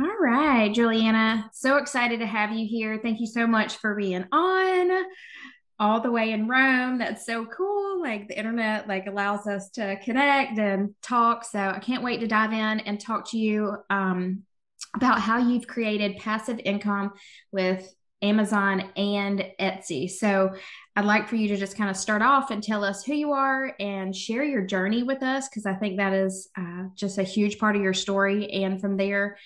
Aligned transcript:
All 0.00 0.16
right, 0.18 0.72
Juliana. 0.72 1.50
So 1.52 1.76
excited 1.76 2.20
to 2.20 2.26
have 2.26 2.52
you 2.52 2.66
here. 2.66 2.98
Thank 3.02 3.20
you 3.20 3.26
so 3.26 3.46
much 3.46 3.76
for 3.76 3.94
being 3.94 4.24
on 4.32 5.04
all 5.78 6.00
the 6.00 6.10
way 6.10 6.30
in 6.32 6.48
Rome. 6.48 6.96
That's 6.96 7.26
so 7.26 7.44
cool. 7.44 8.00
Like 8.00 8.26
the 8.26 8.38
internet 8.38 8.88
like 8.88 9.06
allows 9.06 9.46
us 9.46 9.68
to 9.72 9.98
connect 10.02 10.58
and 10.58 10.94
talk. 11.02 11.44
So 11.44 11.58
I 11.58 11.80
can't 11.80 12.02
wait 12.02 12.20
to 12.20 12.26
dive 12.26 12.54
in 12.54 12.80
and 12.80 12.98
talk 12.98 13.28
to 13.32 13.38
you 13.38 13.76
um, 13.90 14.44
about 14.94 15.20
how 15.20 15.36
you've 15.36 15.66
created 15.66 16.16
passive 16.16 16.60
income 16.64 17.12
with 17.52 17.94
Amazon 18.22 18.90
and 18.96 19.44
Etsy. 19.58 20.10
So 20.10 20.54
I'd 20.96 21.04
like 21.04 21.28
for 21.28 21.36
you 21.36 21.48
to 21.48 21.56
just 21.56 21.76
kind 21.76 21.88
of 21.88 21.96
start 21.96 22.22
off 22.22 22.50
and 22.50 22.62
tell 22.62 22.84
us 22.84 23.04
who 23.04 23.14
you 23.14 23.32
are 23.32 23.74
and 23.80 24.14
share 24.14 24.44
your 24.44 24.62
journey 24.62 25.02
with 25.02 25.22
us 25.22 25.48
because 25.48 25.66
I 25.66 25.74
think 25.74 25.96
that 25.96 26.12
is 26.12 26.48
uh, 26.56 26.84
just 26.94 27.18
a 27.18 27.22
huge 27.22 27.58
part 27.58 27.76
of 27.76 27.82
your 27.82 27.94
story. 27.94 28.50
And 28.50 28.80
from 28.80 28.96
there, 28.96 29.38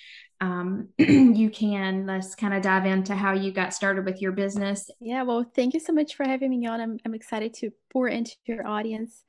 um, 0.44 0.88
you 0.98 1.48
can 1.48 2.06
let's 2.06 2.34
kind 2.34 2.52
of 2.52 2.62
dive 2.62 2.84
into 2.84 3.14
how 3.14 3.32
you 3.32 3.50
got 3.50 3.72
started 3.72 4.04
with 4.04 4.20
your 4.20 4.32
business. 4.32 4.90
Yeah, 5.00 5.22
well, 5.22 5.50
thank 5.56 5.72
you 5.72 5.80
so 5.80 5.92
much 5.92 6.14
for 6.14 6.24
having 6.24 6.50
me 6.50 6.66
on. 6.66 6.80
I'm, 6.80 6.98
I'm 7.06 7.14
excited 7.14 7.54
to 7.54 7.70
pour 7.90 8.08
into 8.08 8.32
your 8.44 8.66
audience. 8.66 9.24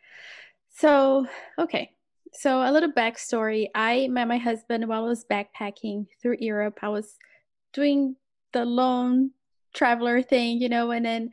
So, 0.73 1.25
okay, 1.57 1.91
so 2.33 2.61
a 2.61 2.71
little 2.71 2.91
backstory. 2.91 3.67
I 3.73 4.09
met 4.09 4.27
my 4.27 4.37
husband 4.37 4.85
while 4.87 5.05
I 5.05 5.07
was 5.07 5.23
backpacking 5.23 6.07
through 6.21 6.37
Europe. 6.39 6.79
I 6.81 6.89
was 6.89 7.17
doing 7.71 8.17
the 8.51 8.65
lone 8.65 9.31
traveler 9.73 10.21
thing, 10.21 10.59
you 10.59 10.67
know, 10.67 10.91
and 10.91 11.05
then 11.05 11.29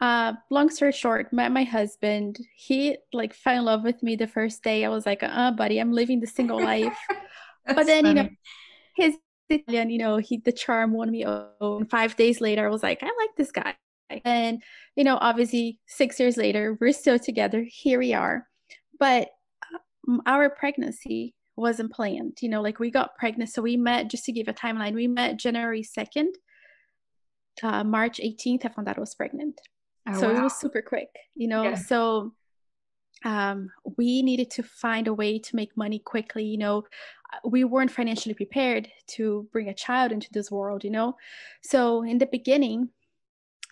uh 0.00 0.32
long 0.50 0.70
story 0.70 0.92
short, 0.92 1.30
met 1.30 1.52
my 1.52 1.64
husband. 1.64 2.38
He 2.54 2.96
like 3.12 3.34
fell 3.34 3.58
in 3.58 3.64
love 3.64 3.82
with 3.82 4.02
me 4.02 4.16
the 4.16 4.26
first 4.26 4.62
day. 4.62 4.84
I 4.84 4.88
was 4.88 5.04
like, 5.04 5.22
uh 5.22 5.50
buddy, 5.52 5.78
I'm 5.78 5.92
living 5.92 6.20
the 6.20 6.26
single 6.26 6.62
life. 6.62 6.98
but 7.66 7.84
then, 7.86 8.04
funny. 8.04 8.08
you 8.08 8.14
know, 8.14 8.28
his 9.00 9.16
Italian, 9.48 9.90
you 9.90 9.98
know, 9.98 10.16
he 10.18 10.38
the 10.38 10.52
charm 10.52 10.92
won 10.92 11.10
me 11.10 11.24
over. 11.24 11.50
And 11.60 11.90
five 11.90 12.16
days 12.16 12.40
later, 12.40 12.66
I 12.66 12.70
was 12.70 12.82
like, 12.82 13.02
I 13.02 13.06
like 13.06 13.36
this 13.36 13.52
guy. 13.52 13.74
And 14.24 14.62
you 14.96 15.04
know, 15.04 15.18
obviously, 15.20 15.78
six 15.86 16.18
years 16.18 16.36
later, 16.36 16.76
we're 16.80 16.92
still 16.92 17.18
together. 17.18 17.64
Here 17.68 17.98
we 17.98 18.12
are. 18.14 18.46
But 18.98 19.28
um, 20.08 20.20
our 20.26 20.50
pregnancy 20.50 21.34
wasn't 21.56 21.92
planned. 21.92 22.38
You 22.40 22.48
know, 22.48 22.62
like 22.62 22.78
we 22.78 22.90
got 22.90 23.16
pregnant. 23.16 23.50
So 23.50 23.62
we 23.62 23.76
met, 23.76 24.08
just 24.08 24.24
to 24.24 24.32
give 24.32 24.48
a 24.48 24.52
timeline, 24.52 24.94
we 24.94 25.06
met 25.06 25.38
January 25.38 25.82
2nd. 25.82 26.28
Uh, 27.62 27.84
March 27.84 28.18
18th, 28.18 28.64
I 28.64 28.68
found 28.68 28.88
out 28.88 28.96
I 28.96 29.00
was 29.00 29.14
pregnant. 29.14 29.60
Oh, 30.08 30.18
so 30.18 30.32
wow. 30.32 30.40
it 30.40 30.42
was 30.42 30.58
super 30.58 30.82
quick, 30.82 31.08
you 31.34 31.46
know. 31.46 31.62
Yeah. 31.62 31.74
So 31.74 32.32
um, 33.24 33.70
we 33.96 34.22
needed 34.22 34.50
to 34.52 34.62
find 34.62 35.08
a 35.08 35.14
way 35.14 35.38
to 35.38 35.56
make 35.56 35.76
money 35.76 35.98
quickly. 35.98 36.44
You 36.44 36.58
know, 36.58 36.84
we 37.44 37.64
weren't 37.64 37.90
financially 37.90 38.34
prepared 38.34 38.88
to 39.08 39.48
bring 39.52 39.68
a 39.68 39.74
child 39.74 40.12
into 40.12 40.28
this 40.32 40.50
world, 40.50 40.84
you 40.84 40.90
know? 40.90 41.16
So 41.62 42.02
in 42.02 42.18
the 42.18 42.26
beginning, 42.26 42.88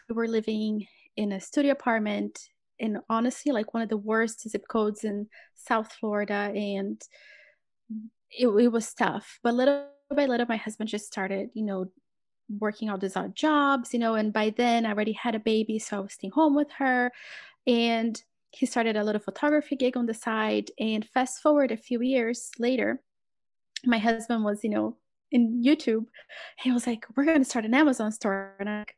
we 0.08 0.14
were 0.14 0.28
living 0.28 0.86
in 1.16 1.32
a 1.32 1.41
studio 1.41 1.72
apartment 1.72 2.48
in 2.78 3.00
honestly 3.08 3.50
like 3.52 3.74
one 3.74 3.82
of 3.82 3.88
the 3.88 3.96
worst 3.96 4.48
zip 4.48 4.66
codes 4.69 5.04
in 5.04 5.26
South 5.54 5.92
Florida. 5.92 6.52
And 6.54 7.02
it, 8.30 8.48
it 8.48 8.69
was 8.69 8.94
tough. 8.94 9.41
But 9.42 9.54
little 9.54 9.86
by 10.14 10.26
little, 10.26 10.46
my 10.48 10.56
husband 10.56 10.88
just 10.88 11.06
started, 11.06 11.50
you 11.54 11.64
know, 11.64 11.86
working 12.58 12.88
all 12.88 12.98
these 12.98 13.16
odd 13.16 13.34
jobs, 13.34 13.92
you 13.92 13.98
know, 13.98 14.14
and 14.14 14.32
by 14.32 14.50
then 14.50 14.86
I 14.86 14.92
already 14.92 15.12
had 15.12 15.34
a 15.34 15.41
baby. 15.41 15.78
So 15.78 15.98
I 15.98 16.00
was 16.00 16.14
staying 16.14 16.32
home 16.32 16.54
with 16.54 16.70
her. 16.78 17.12
And 17.66 18.22
he 18.50 18.66
started 18.66 18.96
a 18.96 19.04
little 19.04 19.20
photography 19.20 19.77
gig 19.77 19.96
on 19.96 20.06
the 20.06 20.14
side. 20.14 20.70
And 20.78 21.04
fast 21.04 21.42
forward 21.42 21.70
a 21.70 21.77
few 21.77 22.00
years 22.00 22.50
later, 22.58 23.00
my 23.84 23.98
husband 23.98 24.44
was, 24.44 24.64
you 24.64 24.70
know, 24.70 24.96
in 25.30 25.62
YouTube. 25.62 26.06
He 26.58 26.72
was 26.72 26.86
like, 26.86 27.06
"We're 27.14 27.24
going 27.24 27.42
to 27.42 27.44
start 27.44 27.64
an 27.64 27.74
Amazon 27.74 28.12
store," 28.12 28.56
and 28.58 28.69
I'm 28.69 28.78
like, 28.80 28.94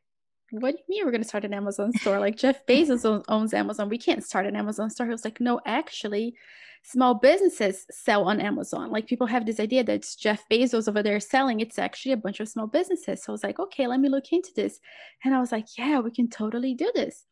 "What 0.51 0.71
do 0.71 0.77
you 0.77 0.83
mean 0.89 1.05
we're 1.05 1.11
going 1.11 1.23
to 1.23 1.27
start 1.27 1.45
an 1.45 1.53
Amazon 1.53 1.91
store? 1.93 2.19
Like 2.19 2.37
Jeff 2.37 2.65
Bezos 2.67 3.23
owns 3.27 3.53
Amazon. 3.53 3.89
We 3.89 3.97
can't 3.97 4.23
start 4.23 4.45
an 4.45 4.55
Amazon 4.55 4.89
store." 4.89 5.07
He 5.07 5.11
was 5.11 5.25
like, 5.25 5.41
"No, 5.41 5.59
actually." 5.65 6.35
Small 6.83 7.13
businesses 7.13 7.85
sell 7.91 8.23
on 8.23 8.41
Amazon. 8.41 8.89
Like 8.89 9.05
people 9.05 9.27
have 9.27 9.45
this 9.45 9.59
idea 9.59 9.83
that 9.83 9.93
it's 9.93 10.15
Jeff 10.15 10.43
Bezos 10.49 10.89
over 10.89 11.03
there 11.03 11.19
selling. 11.19 11.59
It's 11.59 11.77
actually 11.77 12.13
a 12.13 12.17
bunch 12.17 12.39
of 12.39 12.49
small 12.49 12.65
businesses. 12.65 13.21
So 13.21 13.31
I 13.31 13.33
was 13.33 13.43
like, 13.43 13.59
okay, 13.59 13.85
let 13.85 13.99
me 13.99 14.09
look 14.09 14.33
into 14.33 14.51
this. 14.55 14.79
And 15.23 15.35
I 15.35 15.39
was 15.39 15.51
like, 15.51 15.67
yeah, 15.77 15.99
we 15.99 16.09
can 16.09 16.27
totally 16.27 16.73
do 16.73 16.91
this. 16.95 17.27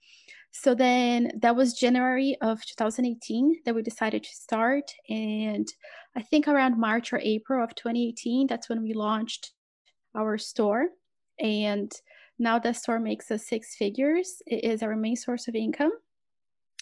So 0.51 0.73
then 0.73 1.31
that 1.41 1.55
was 1.55 1.73
January 1.73 2.35
of 2.41 2.65
2018 2.65 3.61
that 3.65 3.75
we 3.75 3.81
decided 3.81 4.23
to 4.23 4.35
start. 4.35 4.91
And 5.09 5.67
I 6.15 6.21
think 6.21 6.47
around 6.47 6.79
March 6.79 7.13
or 7.13 7.19
April 7.19 7.63
of 7.63 7.75
2018, 7.75 8.47
that's 8.47 8.67
when 8.67 8.81
we 8.81 8.93
launched 8.93 9.51
our 10.15 10.37
store. 10.37 10.87
And 11.39 11.91
now 12.39 12.57
that 12.59 12.77
store 12.77 12.99
makes 12.99 13.29
us 13.31 13.47
six 13.47 13.75
figures. 13.75 14.41
It 14.47 14.63
is 14.63 14.81
our 14.81 14.95
main 14.95 15.15
source 15.15 15.47
of 15.47 15.55
income. 15.55 15.91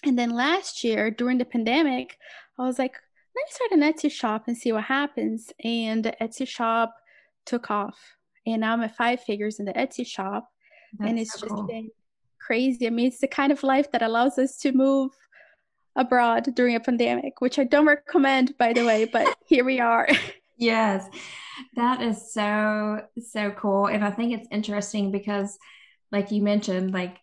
And 0.04 0.18
then 0.18 0.30
last 0.30 0.84
year 0.84 1.12
during 1.12 1.38
the 1.38 1.46
pandemic, 1.46 2.18
I 2.58 2.64
was 2.64 2.80
like, 2.80 2.94
let 3.36 3.44
me 3.44 3.52
start 3.52 3.72
an 3.72 3.94
Etsy 3.94 4.12
shop 4.12 4.44
and 4.48 4.58
see 4.58 4.72
what 4.72 4.86
happens. 4.86 5.52
And 5.64 6.04
the 6.04 6.14
Etsy 6.22 6.48
shop 6.48 6.96
took 7.46 7.70
off. 7.70 7.98
And 8.46 8.62
now 8.62 8.74
I'm 8.74 8.82
at 8.82 8.96
five 8.96 9.22
figures 9.22 9.60
in 9.60 9.66
the 9.66 9.74
Etsy 9.74 10.06
shop. 10.08 10.50
That's 10.98 11.10
and 11.10 11.20
it's 11.20 11.34
so 11.34 11.42
just 11.42 11.54
cool. 11.54 11.64
been 11.64 11.90
crazy. 12.40 12.88
I 12.88 12.90
mean, 12.90 13.08
it's 13.08 13.20
the 13.20 13.28
kind 13.28 13.52
of 13.52 13.64
life 13.64 13.92
that 13.92 14.02
allows 14.02 14.38
us 14.38 14.58
to 14.58 14.72
move 14.72 15.12
abroad 15.96 16.56
during 16.56 16.76
a 16.76 16.80
pandemic, 16.80 17.42
which 17.42 17.60
I 17.60 17.64
don't 17.64 17.86
recommend, 17.86 18.58
by 18.58 18.74
the 18.74 18.86
way, 18.86 19.06
but 19.06 19.36
here 19.48 19.66
we 19.66 19.80
are. 19.80 20.08
yes, 20.58 21.08
that 21.76 22.02
is 22.02 22.32
so, 22.32 23.02
so 23.28 23.52
cool. 23.52 23.88
And 23.88 24.06
I 24.06 24.12
think 24.12 24.34
it's 24.34 24.48
interesting 24.52 25.12
because, 25.12 25.58
like 26.12 26.32
you 26.32 26.42
mentioned, 26.42 26.94
like 26.94 27.18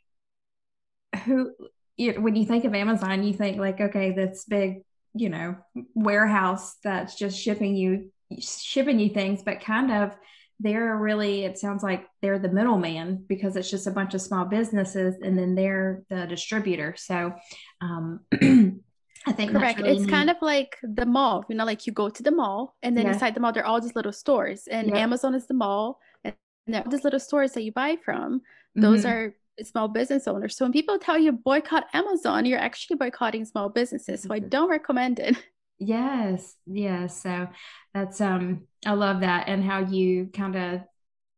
who, 1.24 1.52
you, 1.96 2.20
when 2.20 2.36
you 2.36 2.44
think 2.44 2.64
of 2.64 2.74
Amazon, 2.74 3.22
you 3.22 3.32
think 3.32 3.58
like, 3.58 3.80
okay, 3.80 4.10
this 4.10 4.44
big, 4.44 4.82
you 5.14 5.28
know, 5.28 5.56
warehouse 5.94 6.74
that's 6.82 7.14
just 7.14 7.38
shipping 7.38 7.76
you, 7.76 8.10
shipping 8.40 8.98
you 8.98 9.10
things, 9.10 9.42
but 9.42 9.60
kind 9.60 9.92
of 9.92 10.16
they're 10.60 10.96
really 10.96 11.44
it 11.44 11.58
sounds 11.58 11.82
like 11.82 12.06
they're 12.22 12.38
the 12.38 12.48
middleman 12.48 13.24
because 13.28 13.56
it's 13.56 13.70
just 13.70 13.86
a 13.86 13.90
bunch 13.90 14.14
of 14.14 14.22
small 14.22 14.44
businesses 14.44 15.16
and 15.22 15.38
then 15.38 15.54
they're 15.54 16.02
the 16.10 16.26
distributor 16.26 16.94
so 16.96 17.32
um 17.80 18.20
I 19.26 19.32
think 19.32 19.52
correct. 19.52 19.80
Really 19.80 19.92
it's 19.92 20.02
neat. 20.02 20.10
kind 20.10 20.28
of 20.28 20.36
like 20.42 20.76
the 20.82 21.06
mall, 21.06 21.46
you 21.48 21.56
know, 21.56 21.64
like 21.64 21.86
you 21.86 21.94
go 21.94 22.10
to 22.10 22.22
the 22.22 22.30
mall 22.30 22.76
and 22.82 22.94
then 22.94 23.06
yeah. 23.06 23.14
inside 23.14 23.34
the 23.34 23.40
mall 23.40 23.52
they're 23.52 23.64
all 23.64 23.80
just 23.80 23.96
little 23.96 24.12
stores, 24.12 24.68
and. 24.70 24.94
Amazon 24.94 25.34
is 25.34 25.46
the 25.46 25.54
mall, 25.54 25.98
and 26.24 26.34
there 26.66 26.82
are 26.84 26.90
these 26.90 27.04
little 27.04 27.18
stores 27.18 27.52
that 27.52 27.62
you 27.62 27.72
buy 27.72 27.96
from. 28.04 28.42
Those 28.74 29.04
mm-hmm. 29.04 29.08
are 29.08 29.34
small 29.62 29.88
business 29.88 30.26
owners. 30.26 30.56
So 30.56 30.64
when 30.64 30.72
people 30.72 30.98
tell 30.98 31.18
you 31.18 31.32
boycott 31.32 31.86
Amazon, 31.92 32.44
you're 32.44 32.58
actually 32.58 32.96
boycotting 32.96 33.44
small 33.44 33.68
businesses. 33.68 34.22
So 34.22 34.34
I 34.34 34.40
don't 34.40 34.68
recommend 34.68 35.20
it. 35.20 35.36
Yes, 35.84 36.56
yes. 36.66 37.20
So 37.22 37.48
that's 37.92 38.20
um 38.20 38.66
I 38.86 38.92
love 38.92 39.20
that 39.20 39.48
and 39.48 39.62
how 39.62 39.80
you 39.80 40.30
kind 40.34 40.56
of 40.56 40.80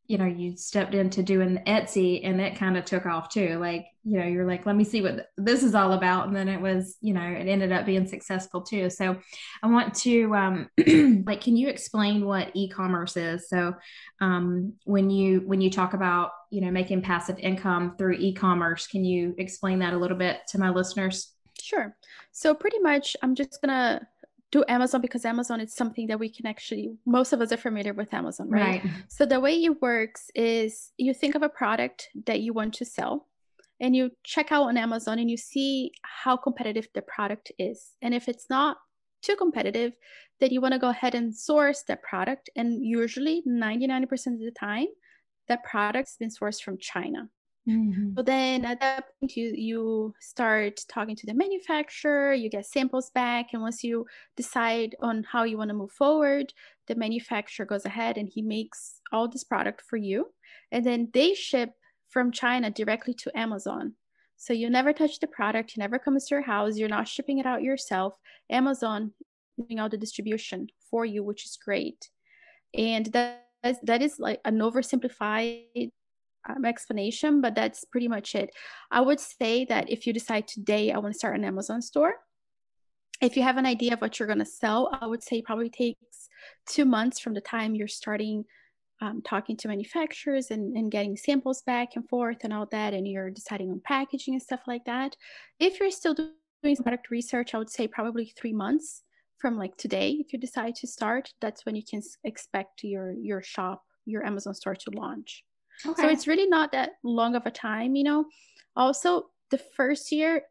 you 0.05 0.17
know 0.17 0.25
you 0.25 0.55
stepped 0.55 0.93
into 0.95 1.21
doing 1.21 1.57
Etsy 1.67 2.21
and 2.23 2.39
it 2.39 2.55
kind 2.55 2.77
of 2.77 2.85
took 2.85 3.05
off 3.05 3.27
too. 3.27 3.57
Like, 3.57 3.87
you 4.05 4.17
know, 4.17 4.25
you're 4.25 4.47
like, 4.47 4.65
let 4.65 4.77
me 4.77 4.85
see 4.85 5.01
what 5.01 5.27
this 5.37 5.63
is 5.63 5.75
all 5.75 5.91
about 5.93 6.27
and 6.27 6.35
then 6.35 6.47
it 6.47 6.61
was, 6.61 6.95
you 7.01 7.13
know, 7.13 7.21
it 7.21 7.47
ended 7.47 7.73
up 7.73 7.85
being 7.85 8.07
successful 8.07 8.61
too. 8.61 8.89
So 8.89 9.17
I 9.61 9.67
want 9.67 9.95
to 9.95 10.33
um 10.33 10.69
like 11.25 11.41
can 11.41 11.57
you 11.57 11.67
explain 11.67 12.25
what 12.25 12.51
e-commerce 12.53 13.17
is? 13.17 13.49
So 13.49 13.75
um 14.21 14.73
when 14.85 15.09
you 15.09 15.41
when 15.41 15.59
you 15.59 15.69
talk 15.69 15.93
about, 15.93 16.31
you 16.51 16.61
know, 16.61 16.71
making 16.71 17.01
passive 17.01 17.37
income 17.39 17.95
through 17.97 18.13
e-commerce, 18.13 18.87
can 18.87 19.03
you 19.03 19.35
explain 19.37 19.79
that 19.79 19.93
a 19.93 19.97
little 19.97 20.17
bit 20.17 20.39
to 20.49 20.57
my 20.59 20.69
listeners? 20.69 21.33
Sure. 21.59 21.97
So 22.31 22.53
pretty 22.53 22.79
much 22.79 23.17
I'm 23.21 23.35
just 23.35 23.61
going 23.61 23.75
to 23.75 24.07
do 24.51 24.63
Amazon 24.67 25.01
because 25.01 25.25
Amazon 25.25 25.59
is 25.59 25.73
something 25.73 26.07
that 26.07 26.19
we 26.19 26.29
can 26.29 26.45
actually, 26.45 26.95
most 27.05 27.33
of 27.33 27.41
us 27.41 27.51
are 27.51 27.57
familiar 27.57 27.93
with 27.93 28.13
Amazon, 28.13 28.49
right? 28.49 28.83
right? 28.83 28.93
So 29.09 29.25
the 29.25 29.39
way 29.39 29.61
it 29.63 29.81
works 29.81 30.31
is 30.35 30.91
you 30.97 31.13
think 31.13 31.35
of 31.35 31.43
a 31.43 31.49
product 31.49 32.09
that 32.25 32.39
you 32.39 32.53
want 32.53 32.73
to 32.75 32.85
sell 32.85 33.27
and 33.79 33.95
you 33.95 34.11
check 34.23 34.51
out 34.51 34.63
on 34.63 34.77
Amazon 34.77 35.19
and 35.19 35.29
you 35.29 35.37
see 35.37 35.91
how 36.01 36.37
competitive 36.37 36.87
the 36.93 37.01
product 37.01 37.51
is. 37.59 37.91
And 38.01 38.13
if 38.13 38.29
it's 38.29 38.49
not 38.49 38.77
too 39.21 39.35
competitive, 39.35 39.93
then 40.39 40.51
you 40.51 40.61
want 40.61 40.73
to 40.73 40.79
go 40.79 40.89
ahead 40.89 41.15
and 41.15 41.35
source 41.35 41.83
that 41.87 42.01
product. 42.03 42.49
And 42.55 42.85
usually 42.85 43.43
99% 43.47 44.03
of 44.11 44.39
the 44.39 44.53
time, 44.57 44.87
that 45.47 45.63
product's 45.63 46.17
been 46.17 46.29
sourced 46.29 46.61
from 46.61 46.77
China. 46.77 47.29
Mm-hmm. 47.67 48.13
So 48.15 48.21
then 48.23 48.63
at 48.63 48.79
that 48.79 49.05
point, 49.19 49.35
you, 49.35 49.53
you 49.55 50.13
start 50.21 50.79
talking 50.87 51.15
to 51.17 51.25
the 51.25 51.33
manufacturer, 51.33 52.33
you 52.33 52.49
get 52.49 52.65
samples 52.65 53.09
back. 53.09 53.47
And 53.51 53.61
once 53.61 53.83
you 53.83 54.05
decide 54.37 54.95
on 55.01 55.23
how 55.23 55.43
you 55.43 55.57
want 55.57 55.69
to 55.69 55.75
move 55.75 55.91
forward, 55.91 56.53
the 56.87 56.95
manufacturer 56.95 57.65
goes 57.65 57.85
ahead 57.85 58.17
and 58.17 58.29
he 58.33 58.41
makes 58.41 59.01
all 59.11 59.27
this 59.27 59.43
product 59.43 59.81
for 59.81 59.97
you. 59.97 60.27
And 60.71 60.85
then 60.85 61.09
they 61.13 61.33
ship 61.33 61.71
from 62.09 62.31
China 62.31 62.71
directly 62.71 63.13
to 63.15 63.37
Amazon. 63.37 63.93
So 64.37 64.53
you 64.53 64.69
never 64.69 64.93
touch 64.93 65.19
the 65.19 65.27
product, 65.27 65.71
it 65.71 65.79
never 65.79 65.97
comes 65.97 66.27
to 66.27 66.35
your 66.35 66.43
house, 66.43 66.77
you're 66.77 66.87
not 66.87 67.07
shipping 67.07 67.39
it 67.39 67.45
out 67.45 67.63
yourself. 67.63 68.13
Amazon 68.49 69.11
doing 69.57 69.79
all 69.79 69.89
the 69.89 69.97
distribution 69.97 70.67
for 70.89 71.05
you, 71.05 71.23
which 71.23 71.43
is 71.43 71.57
great. 71.57 72.09
And 72.73 73.07
that 73.07 73.43
that 73.83 74.01
is 74.03 74.19
like 74.19 74.39
an 74.45 74.59
oversimplified 74.59 75.91
um, 76.47 76.65
explanation, 76.65 77.41
but 77.41 77.55
that's 77.55 77.83
pretty 77.85 78.07
much 78.07 78.35
it. 78.35 78.49
I 78.91 79.01
would 79.01 79.19
say 79.19 79.65
that 79.65 79.89
if 79.89 80.07
you 80.07 80.13
decide 80.13 80.47
today, 80.47 80.91
I 80.91 80.97
want 80.97 81.13
to 81.13 81.17
start 81.17 81.35
an 81.35 81.43
Amazon 81.43 81.81
store, 81.81 82.15
if 83.21 83.35
you 83.35 83.43
have 83.43 83.57
an 83.57 83.65
idea 83.65 83.93
of 83.93 84.01
what 84.01 84.19
you're 84.19 84.27
going 84.27 84.39
to 84.39 84.45
sell, 84.45 84.95
I 85.01 85.07
would 85.07 85.23
say 85.23 85.41
probably 85.41 85.69
takes 85.69 86.29
two 86.67 86.85
months 86.85 87.19
from 87.19 87.33
the 87.33 87.41
time 87.41 87.75
you're 87.75 87.87
starting 87.87 88.45
um, 88.99 89.21
talking 89.21 89.55
to 89.57 89.67
manufacturers 89.67 90.49
and, 90.49 90.75
and 90.75 90.91
getting 90.91 91.15
samples 91.15 91.61
back 91.61 91.95
and 91.95 92.07
forth 92.09 92.37
and 92.43 92.53
all 92.53 92.65
that, 92.71 92.93
and 92.93 93.07
you're 93.07 93.29
deciding 93.29 93.69
on 93.69 93.81
packaging 93.83 94.33
and 94.33 94.41
stuff 94.41 94.61
like 94.67 94.85
that. 94.85 95.15
If 95.59 95.79
you're 95.79 95.91
still 95.91 96.15
doing 96.15 96.75
product 96.77 97.11
research, 97.11 97.53
I 97.53 97.59
would 97.59 97.69
say 97.69 97.87
probably 97.87 98.33
three 98.35 98.53
months 98.53 99.03
from 99.37 99.55
like 99.55 99.77
today. 99.77 100.17
If 100.19 100.33
you 100.33 100.39
decide 100.39 100.75
to 100.75 100.87
start, 100.87 101.31
that's 101.41 101.65
when 101.65 101.75
you 101.75 101.83
can 101.87 102.01
expect 102.23 102.83
your 102.83 103.11
your 103.11 103.43
shop, 103.43 103.83
your 104.05 104.25
Amazon 104.25 104.55
store 104.55 104.75
to 104.75 104.91
launch. 104.95 105.43
Okay. 105.85 106.01
So 106.01 106.07
it's 106.09 106.27
really 106.27 106.47
not 106.47 106.71
that 106.71 106.91
long 107.03 107.35
of 107.35 107.45
a 107.45 107.51
time, 107.51 107.95
you 107.95 108.03
know. 108.03 108.25
Also, 108.75 109.29
the 109.51 109.57
first 109.57 110.11
year 110.11 110.43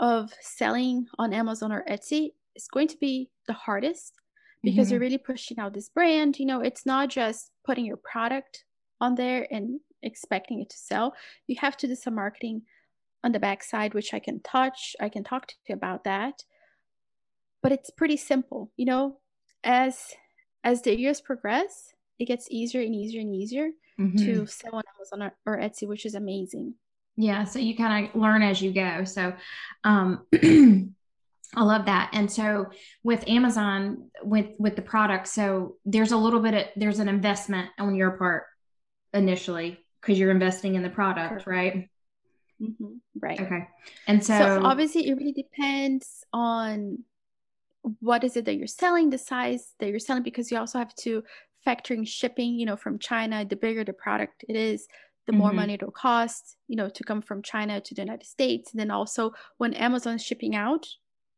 of 0.00 0.32
selling 0.40 1.06
on 1.18 1.32
Amazon 1.32 1.72
or 1.72 1.84
Etsy 1.88 2.30
is 2.54 2.68
going 2.68 2.88
to 2.88 2.96
be 2.96 3.30
the 3.46 3.52
hardest 3.52 4.14
because 4.62 4.86
mm-hmm. 4.86 4.92
you're 4.92 5.00
really 5.00 5.18
pushing 5.18 5.58
out 5.58 5.74
this 5.74 5.88
brand. 5.88 6.38
You 6.38 6.46
know, 6.46 6.60
it's 6.60 6.86
not 6.86 7.08
just 7.08 7.50
putting 7.64 7.84
your 7.84 7.96
product 7.96 8.64
on 9.00 9.14
there 9.14 9.46
and 9.50 9.80
expecting 10.02 10.60
it 10.60 10.70
to 10.70 10.76
sell. 10.76 11.14
You 11.46 11.56
have 11.60 11.76
to 11.78 11.86
do 11.86 11.94
some 11.94 12.14
marketing 12.14 12.62
on 13.24 13.32
the 13.32 13.40
backside, 13.40 13.94
which 13.94 14.14
I 14.14 14.18
can 14.18 14.40
touch. 14.40 14.94
I 15.00 15.08
can 15.08 15.24
talk 15.24 15.48
to 15.48 15.54
you 15.68 15.74
about 15.74 16.04
that. 16.04 16.44
But 17.62 17.72
it's 17.72 17.90
pretty 17.90 18.16
simple, 18.16 18.70
you 18.76 18.86
know. 18.86 19.18
As 19.64 20.14
as 20.62 20.82
the 20.82 20.98
years 20.98 21.20
progress, 21.20 21.94
it 22.18 22.26
gets 22.26 22.48
easier 22.50 22.80
and 22.80 22.94
easier 22.94 23.20
and 23.20 23.34
easier 23.34 23.70
mm-hmm. 23.98 24.16
to 24.16 24.46
sell 24.46 24.74
on 24.74 24.82
Amazon 24.96 25.30
or 25.46 25.58
Etsy, 25.58 25.86
which 25.86 26.06
is 26.06 26.14
amazing. 26.14 26.74
Yeah, 27.16 27.44
so 27.44 27.58
you 27.58 27.76
kind 27.76 28.08
of 28.08 28.20
learn 28.20 28.42
as 28.42 28.62
you 28.62 28.72
go. 28.72 29.04
So 29.04 29.34
um 29.84 30.26
I 31.56 31.62
love 31.62 31.86
that. 31.86 32.10
And 32.12 32.30
so 32.30 32.66
with 33.02 33.26
Amazon 33.26 34.10
with 34.22 34.48
with 34.58 34.76
the 34.76 34.82
product, 34.82 35.28
so 35.28 35.76
there's 35.84 36.12
a 36.12 36.16
little 36.16 36.40
bit 36.40 36.54
of 36.54 36.64
there's 36.76 36.98
an 36.98 37.08
investment 37.08 37.70
on 37.78 37.94
your 37.94 38.12
part 38.12 38.44
initially 39.14 39.78
because 40.00 40.18
you're 40.18 40.30
investing 40.30 40.74
in 40.74 40.82
the 40.82 40.90
product, 40.90 41.46
right? 41.46 41.88
Mm-hmm. 42.60 42.94
Right. 43.18 43.40
Okay. 43.40 43.68
And 44.06 44.24
so, 44.24 44.38
so 44.38 44.64
obviously 44.64 45.08
it 45.08 45.16
really 45.16 45.32
depends 45.32 46.24
on 46.32 47.04
what 48.00 48.24
is 48.24 48.36
it 48.36 48.44
that 48.44 48.56
you're 48.56 48.66
selling, 48.66 49.10
the 49.10 49.18
size 49.18 49.74
that 49.78 49.88
you're 49.88 49.98
selling, 49.98 50.22
because 50.22 50.50
you 50.50 50.58
also 50.58 50.78
have 50.78 50.94
to 50.96 51.22
factor 51.64 51.94
in 51.94 52.04
shipping, 52.04 52.54
you 52.54 52.66
know, 52.66 52.76
from 52.76 52.98
China. 52.98 53.44
The 53.44 53.56
bigger 53.56 53.84
the 53.84 53.92
product 53.92 54.44
it 54.48 54.56
is, 54.56 54.86
the 55.26 55.32
more 55.32 55.48
mm-hmm. 55.48 55.56
money 55.56 55.74
it'll 55.74 55.90
cost, 55.90 56.56
you 56.68 56.76
know, 56.76 56.88
to 56.88 57.04
come 57.04 57.20
from 57.20 57.42
China 57.42 57.80
to 57.80 57.94
the 57.94 58.02
United 58.02 58.26
States. 58.26 58.72
And 58.72 58.80
then 58.80 58.90
also 58.90 59.32
when 59.58 59.74
Amazon's 59.74 60.24
shipping 60.24 60.54
out, 60.54 60.86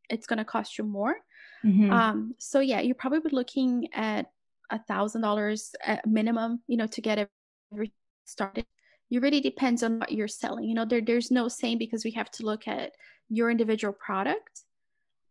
it's 0.08 0.26
going 0.26 0.38
to 0.38 0.44
cost 0.44 0.78
you 0.78 0.84
more. 0.84 1.16
Mm-hmm. 1.64 1.92
Um, 1.92 2.34
so 2.38 2.60
yeah, 2.60 2.80
you're 2.80 2.94
probably 2.94 3.30
looking 3.32 3.88
at 3.92 4.30
a 4.70 4.78
thousand 4.78 5.22
dollars 5.22 5.74
minimum, 6.06 6.60
you 6.68 6.76
know, 6.76 6.86
to 6.86 7.00
get 7.00 7.28
everything 7.72 7.92
started. 8.24 8.66
It 9.10 9.20
really 9.20 9.40
depends 9.40 9.82
on 9.82 9.98
what 9.98 10.12
you're 10.12 10.28
selling. 10.28 10.64
You 10.64 10.74
know, 10.74 10.84
there, 10.84 11.00
there's 11.00 11.30
no 11.32 11.48
saying 11.48 11.78
because 11.78 12.04
we 12.04 12.12
have 12.12 12.30
to 12.32 12.44
look 12.44 12.68
at 12.68 12.92
your 13.28 13.50
individual 13.50 13.92
product. 13.92 14.62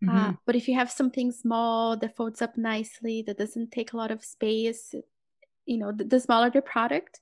Uh, 0.08 0.12
mm-hmm. 0.12 0.18
Uh, 0.18 0.34
but 0.46 0.56
if 0.56 0.68
you 0.68 0.76
have 0.76 0.92
something 0.92 1.32
small 1.32 1.98
that 1.98 2.16
folds 2.16 2.42
up 2.42 2.58
nicely, 2.58 3.24
that 3.24 3.38
doesn't 3.38 3.72
take 3.72 3.94
a 3.94 3.98
lot 3.98 4.12
of 4.12 4.24
space, 4.24 4.96
you 5.66 5.78
know, 5.78 5.92
the, 5.92 6.06
the 6.06 6.20
smaller 6.20 6.50
the 6.50 6.62
product, 6.62 7.20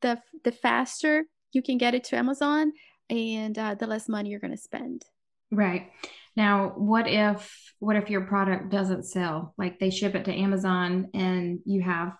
the 0.00 0.20
the 0.44 0.52
faster 0.52 1.24
you 1.52 1.62
can 1.62 1.78
get 1.78 1.94
it 1.94 2.04
to 2.04 2.16
Amazon 2.16 2.72
and 3.08 3.58
uh, 3.58 3.74
the 3.74 3.86
less 3.86 4.08
money 4.08 4.30
you're 4.30 4.40
going 4.40 4.52
to 4.52 4.56
spend. 4.56 5.04
Right. 5.50 5.90
Now, 6.36 6.72
what 6.76 7.08
if 7.08 7.74
what 7.80 7.96
if 7.96 8.08
your 8.08 8.22
product 8.22 8.70
doesn't 8.70 9.04
sell? 9.04 9.54
Like 9.58 9.78
they 9.78 9.90
ship 9.90 10.14
it 10.14 10.26
to 10.26 10.34
Amazon 10.34 11.08
and 11.12 11.60
you 11.64 11.82
have 11.82 12.12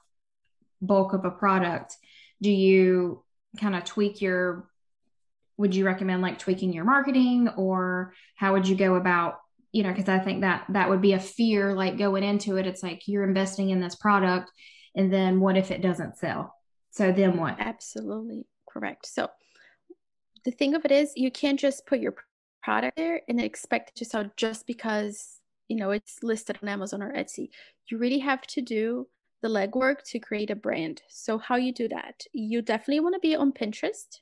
bulk 0.81 1.13
of 1.13 1.25
a 1.25 1.31
product. 1.31 1.97
Do 2.43 2.51
you 2.51 3.23
kind 3.61 3.77
of 3.77 3.85
tweak 3.85 4.21
your 4.21 4.69
would 5.57 5.75
you 5.75 5.85
recommend 5.85 6.23
like 6.23 6.39
tweaking 6.39 6.73
your 6.73 6.85
marketing 6.85 7.49
or 7.57 8.15
how 8.35 8.55
would 8.55 8.67
you 8.67 8.75
go 8.75 8.95
about 8.95 9.41
you 9.73 9.83
know 9.83 9.91
because 9.91 10.09
i 10.09 10.19
think 10.19 10.41
that 10.41 10.65
that 10.69 10.89
would 10.89 11.01
be 11.01 11.13
a 11.13 11.21
fear 11.21 11.75
like 11.75 11.99
going 11.99 12.23
into 12.23 12.57
it 12.57 12.67
it's 12.67 12.83
like 12.83 13.03
you're 13.07 13.25
investing 13.25 13.71
in 13.71 13.81
this 13.81 13.95
product 13.95 14.51
and 14.95 15.13
then 15.13 15.41
what 15.41 15.57
if 15.57 15.71
it 15.71 15.83
doesn't 15.83 16.17
sell 16.17 16.55
so 16.91 17.13
then 17.13 17.37
what? 17.37 17.57
Absolutely 17.59 18.47
correct. 18.69 19.07
So 19.07 19.31
the 20.45 20.51
thing 20.51 20.75
of 20.75 20.85
it 20.85 20.93
is 20.93 21.13
you 21.17 21.31
can't 21.31 21.59
just 21.59 21.87
put 21.87 22.01
your 22.01 22.15
product 22.63 22.97
there 22.97 23.23
and 23.29 23.41
expect 23.41 23.91
it 23.91 23.97
to 23.97 24.05
sell 24.05 24.31
just 24.37 24.67
because 24.67 25.41
you 25.69 25.77
know 25.77 25.93
it's 25.93 26.23
listed 26.23 26.59
on 26.63 26.69
Amazon 26.69 27.03
or 27.03 27.13
Etsy. 27.13 27.51
You 27.89 27.99
really 27.99 28.19
have 28.19 28.43
to 28.49 28.61
do 28.61 29.07
the 29.43 29.49
legwork 29.49 30.03
to 30.07 30.19
create 30.19 30.51
a 30.51 30.57
brand. 30.57 31.03
So 31.09 31.39
how 31.39 31.57
you 31.57 31.73
do 31.73 31.89
that? 31.89 32.25
You 32.33 32.61
definitely 32.61 33.01
want 33.01 33.15
to 33.15 33.21
be 33.21 33.35
on 33.35 33.53
Pinterest. 33.53 34.21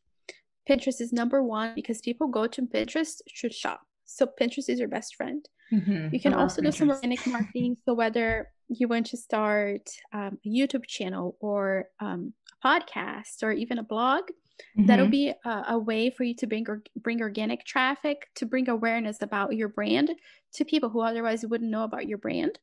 Pinterest 0.68 1.00
is 1.00 1.12
number 1.12 1.42
one 1.42 1.74
because 1.74 2.00
people 2.00 2.28
go 2.28 2.46
to 2.46 2.62
Pinterest 2.62 3.20
to 3.40 3.50
shop. 3.50 3.87
So 4.08 4.26
Pinterest 4.26 4.68
is 4.68 4.78
your 4.78 4.88
best 4.88 5.16
friend. 5.16 5.46
Mm-hmm. 5.72 6.08
You 6.12 6.20
can 6.20 6.34
also 6.34 6.62
Pinterest. 6.62 6.64
do 6.64 6.72
some 6.72 6.90
organic 6.90 7.26
marketing. 7.26 7.76
So 7.84 7.94
whether 7.94 8.48
you 8.68 8.88
want 8.88 9.06
to 9.06 9.16
start 9.16 9.88
um, 10.12 10.38
a 10.44 10.48
YouTube 10.48 10.86
channel 10.86 11.36
or 11.40 11.86
um, 12.00 12.32
a 12.62 12.66
podcast 12.66 13.42
or 13.42 13.52
even 13.52 13.78
a 13.78 13.82
blog 13.82 14.24
mm-hmm. 14.24 14.86
that'll 14.86 15.08
be 15.08 15.32
a, 15.44 15.64
a, 15.68 15.78
way 15.78 16.10
for 16.10 16.24
you 16.24 16.34
to 16.36 16.46
bring 16.46 16.64
or, 16.68 16.82
bring 16.96 17.20
organic 17.20 17.64
traffic 17.64 18.28
to 18.36 18.46
bring 18.46 18.68
awareness 18.68 19.22
about 19.22 19.54
your 19.54 19.68
brand 19.68 20.10
to 20.54 20.64
people 20.64 20.88
who 20.88 21.00
otherwise 21.00 21.44
wouldn't 21.44 21.70
know 21.70 21.84
about 21.84 22.08
your 22.08 22.18
brand 22.18 22.58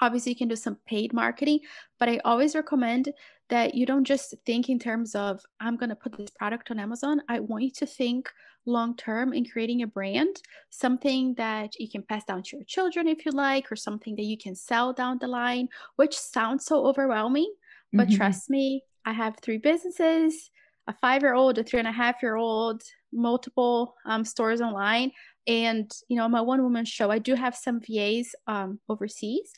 obviously 0.00 0.32
you 0.32 0.36
can 0.36 0.48
do 0.48 0.56
some 0.56 0.76
paid 0.86 1.12
marketing 1.12 1.60
but 1.98 2.08
i 2.08 2.18
always 2.24 2.54
recommend 2.54 3.12
that 3.48 3.74
you 3.74 3.86
don't 3.86 4.04
just 4.04 4.34
think 4.44 4.68
in 4.68 4.78
terms 4.78 5.14
of 5.14 5.40
i'm 5.60 5.76
going 5.76 5.90
to 5.90 5.96
put 5.96 6.16
this 6.16 6.30
product 6.30 6.70
on 6.70 6.78
amazon 6.78 7.20
i 7.28 7.40
want 7.40 7.64
you 7.64 7.70
to 7.70 7.86
think 7.86 8.30
long 8.68 8.96
term 8.96 9.32
in 9.32 9.44
creating 9.44 9.82
a 9.82 9.86
brand 9.86 10.42
something 10.70 11.34
that 11.34 11.78
you 11.78 11.88
can 11.88 12.02
pass 12.02 12.24
down 12.24 12.42
to 12.42 12.56
your 12.56 12.64
children 12.64 13.06
if 13.06 13.24
you 13.24 13.30
like 13.32 13.70
or 13.70 13.76
something 13.76 14.16
that 14.16 14.24
you 14.24 14.36
can 14.36 14.56
sell 14.56 14.92
down 14.92 15.18
the 15.20 15.26
line 15.26 15.68
which 15.94 16.16
sounds 16.16 16.64
so 16.64 16.84
overwhelming 16.84 17.52
but 17.92 18.08
mm-hmm. 18.08 18.16
trust 18.16 18.50
me, 18.50 18.82
I 19.04 19.12
have 19.12 19.36
three 19.40 19.58
businesses 19.58 20.50
a 20.88 20.92
five 20.92 21.22
year 21.22 21.34
old, 21.34 21.58
a 21.58 21.64
three 21.64 21.80
and 21.80 21.88
a 21.88 21.92
half 21.92 22.22
year 22.22 22.36
old, 22.36 22.80
multiple 23.12 23.96
um, 24.04 24.24
stores 24.24 24.60
online. 24.60 25.10
And, 25.48 25.90
you 26.08 26.16
know, 26.16 26.28
my 26.28 26.40
one 26.40 26.62
woman 26.62 26.84
show, 26.84 27.10
I 27.10 27.18
do 27.18 27.34
have 27.34 27.56
some 27.56 27.80
VAs 27.80 28.36
um, 28.46 28.78
overseas, 28.88 29.52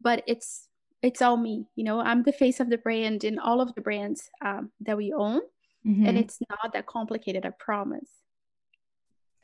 but 0.00 0.22
it's, 0.26 0.68
it's 1.02 1.22
all 1.22 1.36
me, 1.36 1.66
you 1.76 1.84
know, 1.84 2.00
I'm 2.00 2.22
the 2.22 2.32
face 2.32 2.60
of 2.60 2.70
the 2.70 2.78
brand 2.78 3.24
in 3.24 3.38
all 3.38 3.60
of 3.60 3.74
the 3.74 3.80
brands 3.80 4.28
um, 4.44 4.70
that 4.80 4.96
we 4.96 5.12
own. 5.12 5.40
Mm-hmm. 5.86 6.06
And 6.06 6.18
it's 6.18 6.38
not 6.48 6.72
that 6.72 6.86
complicated, 6.86 7.46
I 7.46 7.50
promise. 7.50 8.08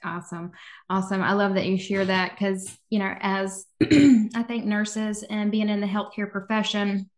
Awesome. 0.04 0.50
Awesome. 0.90 1.22
I 1.22 1.34
love 1.34 1.54
that 1.54 1.66
you 1.66 1.78
share 1.78 2.04
that 2.04 2.32
because, 2.32 2.76
you 2.90 2.98
know, 2.98 3.14
as 3.20 3.66
I 3.82 4.44
think 4.46 4.64
nurses 4.64 5.22
and 5.22 5.52
being 5.52 5.68
in 5.68 5.80
the 5.80 5.86
healthcare 5.86 6.30
profession, 6.30 7.08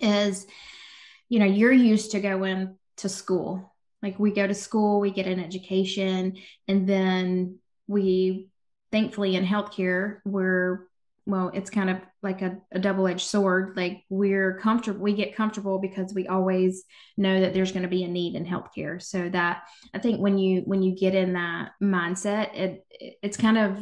is 0.00 0.46
you 1.28 1.38
know 1.38 1.46
you're 1.46 1.72
used 1.72 2.12
to 2.12 2.20
going 2.20 2.76
to 2.98 3.08
school 3.08 3.74
like 4.02 4.18
we 4.18 4.30
go 4.30 4.46
to 4.46 4.54
school 4.54 5.00
we 5.00 5.10
get 5.10 5.26
an 5.26 5.40
education 5.40 6.36
and 6.68 6.88
then 6.88 7.58
we 7.86 8.48
thankfully 8.92 9.36
in 9.36 9.44
healthcare 9.44 10.18
we're 10.24 10.86
well 11.26 11.50
it's 11.54 11.70
kind 11.70 11.90
of 11.90 11.98
like 12.22 12.42
a, 12.42 12.56
a 12.72 12.78
double-edged 12.78 13.26
sword 13.26 13.76
like 13.76 14.02
we're 14.08 14.58
comfortable 14.58 15.00
we 15.00 15.12
get 15.12 15.36
comfortable 15.36 15.78
because 15.78 16.14
we 16.14 16.26
always 16.26 16.84
know 17.16 17.40
that 17.40 17.54
there's 17.54 17.72
going 17.72 17.82
to 17.82 17.88
be 17.88 18.04
a 18.04 18.08
need 18.08 18.34
in 18.34 18.44
healthcare 18.44 19.00
so 19.00 19.28
that 19.28 19.62
i 19.94 19.98
think 19.98 20.20
when 20.20 20.38
you 20.38 20.62
when 20.62 20.82
you 20.82 20.94
get 20.94 21.14
in 21.14 21.32
that 21.34 21.70
mindset 21.82 22.54
it 22.54 22.84
it's 23.22 23.36
kind 23.36 23.58
of 23.58 23.78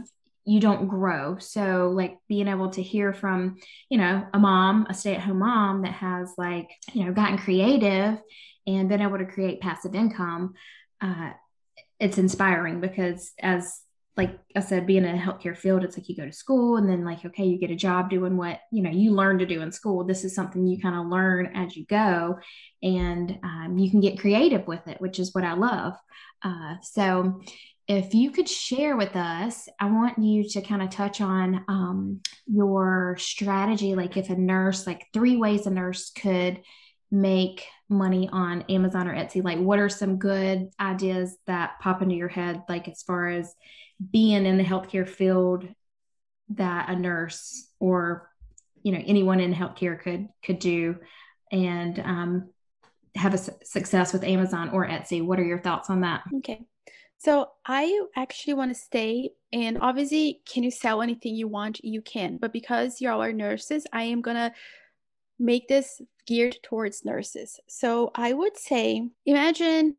you 0.48 0.60
don't 0.60 0.88
grow. 0.88 1.36
So, 1.36 1.92
like 1.94 2.16
being 2.26 2.48
able 2.48 2.70
to 2.70 2.82
hear 2.82 3.12
from, 3.12 3.58
you 3.90 3.98
know, 3.98 4.26
a 4.32 4.38
mom, 4.38 4.86
a 4.88 4.94
stay 4.94 5.14
at 5.14 5.20
home 5.20 5.40
mom 5.40 5.82
that 5.82 5.92
has 5.92 6.32
like, 6.38 6.70
you 6.94 7.04
know, 7.04 7.12
gotten 7.12 7.36
creative 7.36 8.18
and 8.66 8.88
been 8.88 9.02
able 9.02 9.18
to 9.18 9.26
create 9.26 9.60
passive 9.60 9.94
income, 9.94 10.54
uh, 11.02 11.32
it's 12.00 12.16
inspiring 12.16 12.80
because 12.80 13.32
as 13.38 13.78
like 14.18 14.36
I 14.56 14.60
said, 14.60 14.86
being 14.86 15.04
in 15.04 15.14
a 15.14 15.18
healthcare 15.18 15.56
field, 15.56 15.84
it's 15.84 15.96
like 15.96 16.08
you 16.08 16.16
go 16.16 16.26
to 16.26 16.32
school 16.32 16.76
and 16.76 16.90
then 16.90 17.04
like, 17.04 17.24
okay, 17.24 17.44
you 17.44 17.56
get 17.56 17.70
a 17.70 17.76
job 17.76 18.10
doing 18.10 18.36
what, 18.36 18.60
you 18.72 18.82
know, 18.82 18.90
you 18.90 19.12
learn 19.12 19.38
to 19.38 19.46
do 19.46 19.62
in 19.62 19.70
school. 19.70 20.02
This 20.02 20.24
is 20.24 20.34
something 20.34 20.66
you 20.66 20.80
kind 20.80 20.96
of 20.96 21.06
learn 21.06 21.52
as 21.54 21.76
you 21.76 21.86
go 21.86 22.38
and 22.82 23.38
um, 23.44 23.78
you 23.78 23.88
can 23.90 24.00
get 24.00 24.18
creative 24.18 24.66
with 24.66 24.86
it, 24.88 25.00
which 25.00 25.20
is 25.20 25.32
what 25.34 25.44
I 25.44 25.54
love. 25.54 25.94
Uh, 26.42 26.74
so 26.82 27.40
if 27.86 28.12
you 28.12 28.32
could 28.32 28.48
share 28.48 28.96
with 28.96 29.14
us, 29.14 29.68
I 29.80 29.86
want 29.86 30.18
you 30.18 30.46
to 30.50 30.62
kind 30.62 30.82
of 30.82 30.90
touch 30.90 31.20
on 31.20 31.64
um, 31.68 32.20
your 32.46 33.16
strategy. 33.18 33.94
Like, 33.94 34.16
if 34.16 34.30
a 34.30 34.36
nurse, 34.36 34.86
like 34.86 35.06
three 35.14 35.36
ways 35.36 35.66
a 35.66 35.70
nurse 35.70 36.10
could 36.10 36.60
make 37.10 37.64
money 37.88 38.28
on 38.32 38.62
Amazon 38.62 39.08
or 39.08 39.14
Etsy, 39.14 39.42
like, 39.42 39.58
what 39.58 39.78
are 39.78 39.88
some 39.88 40.18
good 40.18 40.70
ideas 40.78 41.36
that 41.46 41.78
pop 41.80 42.02
into 42.02 42.14
your 42.14 42.28
head, 42.28 42.62
like, 42.68 42.88
as 42.88 43.02
far 43.02 43.28
as 43.28 43.54
being 44.10 44.46
in 44.46 44.58
the 44.58 44.64
healthcare 44.64 45.08
field 45.08 45.66
that 46.50 46.88
a 46.88 46.96
nurse 46.96 47.68
or 47.78 48.30
you 48.82 48.92
know 48.92 49.02
anyone 49.06 49.40
in 49.40 49.52
healthcare 49.52 50.00
could 50.00 50.28
could 50.42 50.58
do 50.58 50.96
and 51.52 51.98
um, 52.00 52.50
have 53.14 53.34
a 53.34 53.38
su- 53.38 53.52
success 53.64 54.12
with 54.12 54.24
Amazon 54.24 54.70
or 54.70 54.86
Etsy. 54.86 55.24
What 55.24 55.40
are 55.40 55.44
your 55.44 55.60
thoughts 55.60 55.90
on 55.90 56.02
that? 56.02 56.22
Okay. 56.36 56.64
So 57.18 57.48
I 57.66 58.00
actually 58.16 58.54
want 58.54 58.70
to 58.74 58.80
stay 58.80 59.30
and 59.52 59.78
obviously 59.80 60.40
can 60.50 60.62
you 60.62 60.70
sell 60.70 61.02
anything 61.02 61.34
you 61.34 61.48
want? 61.48 61.82
You 61.82 62.00
can. 62.00 62.36
But 62.36 62.52
because 62.52 63.00
you're 63.00 63.12
all 63.12 63.32
nurses, 63.32 63.86
I 63.92 64.04
am 64.04 64.20
going 64.20 64.36
to 64.36 64.52
make 65.38 65.68
this 65.68 66.00
geared 66.26 66.56
towards 66.62 67.04
nurses. 67.04 67.58
So 67.68 68.10
I 68.14 68.32
would 68.32 68.56
say 68.56 69.08
imagine 69.24 69.96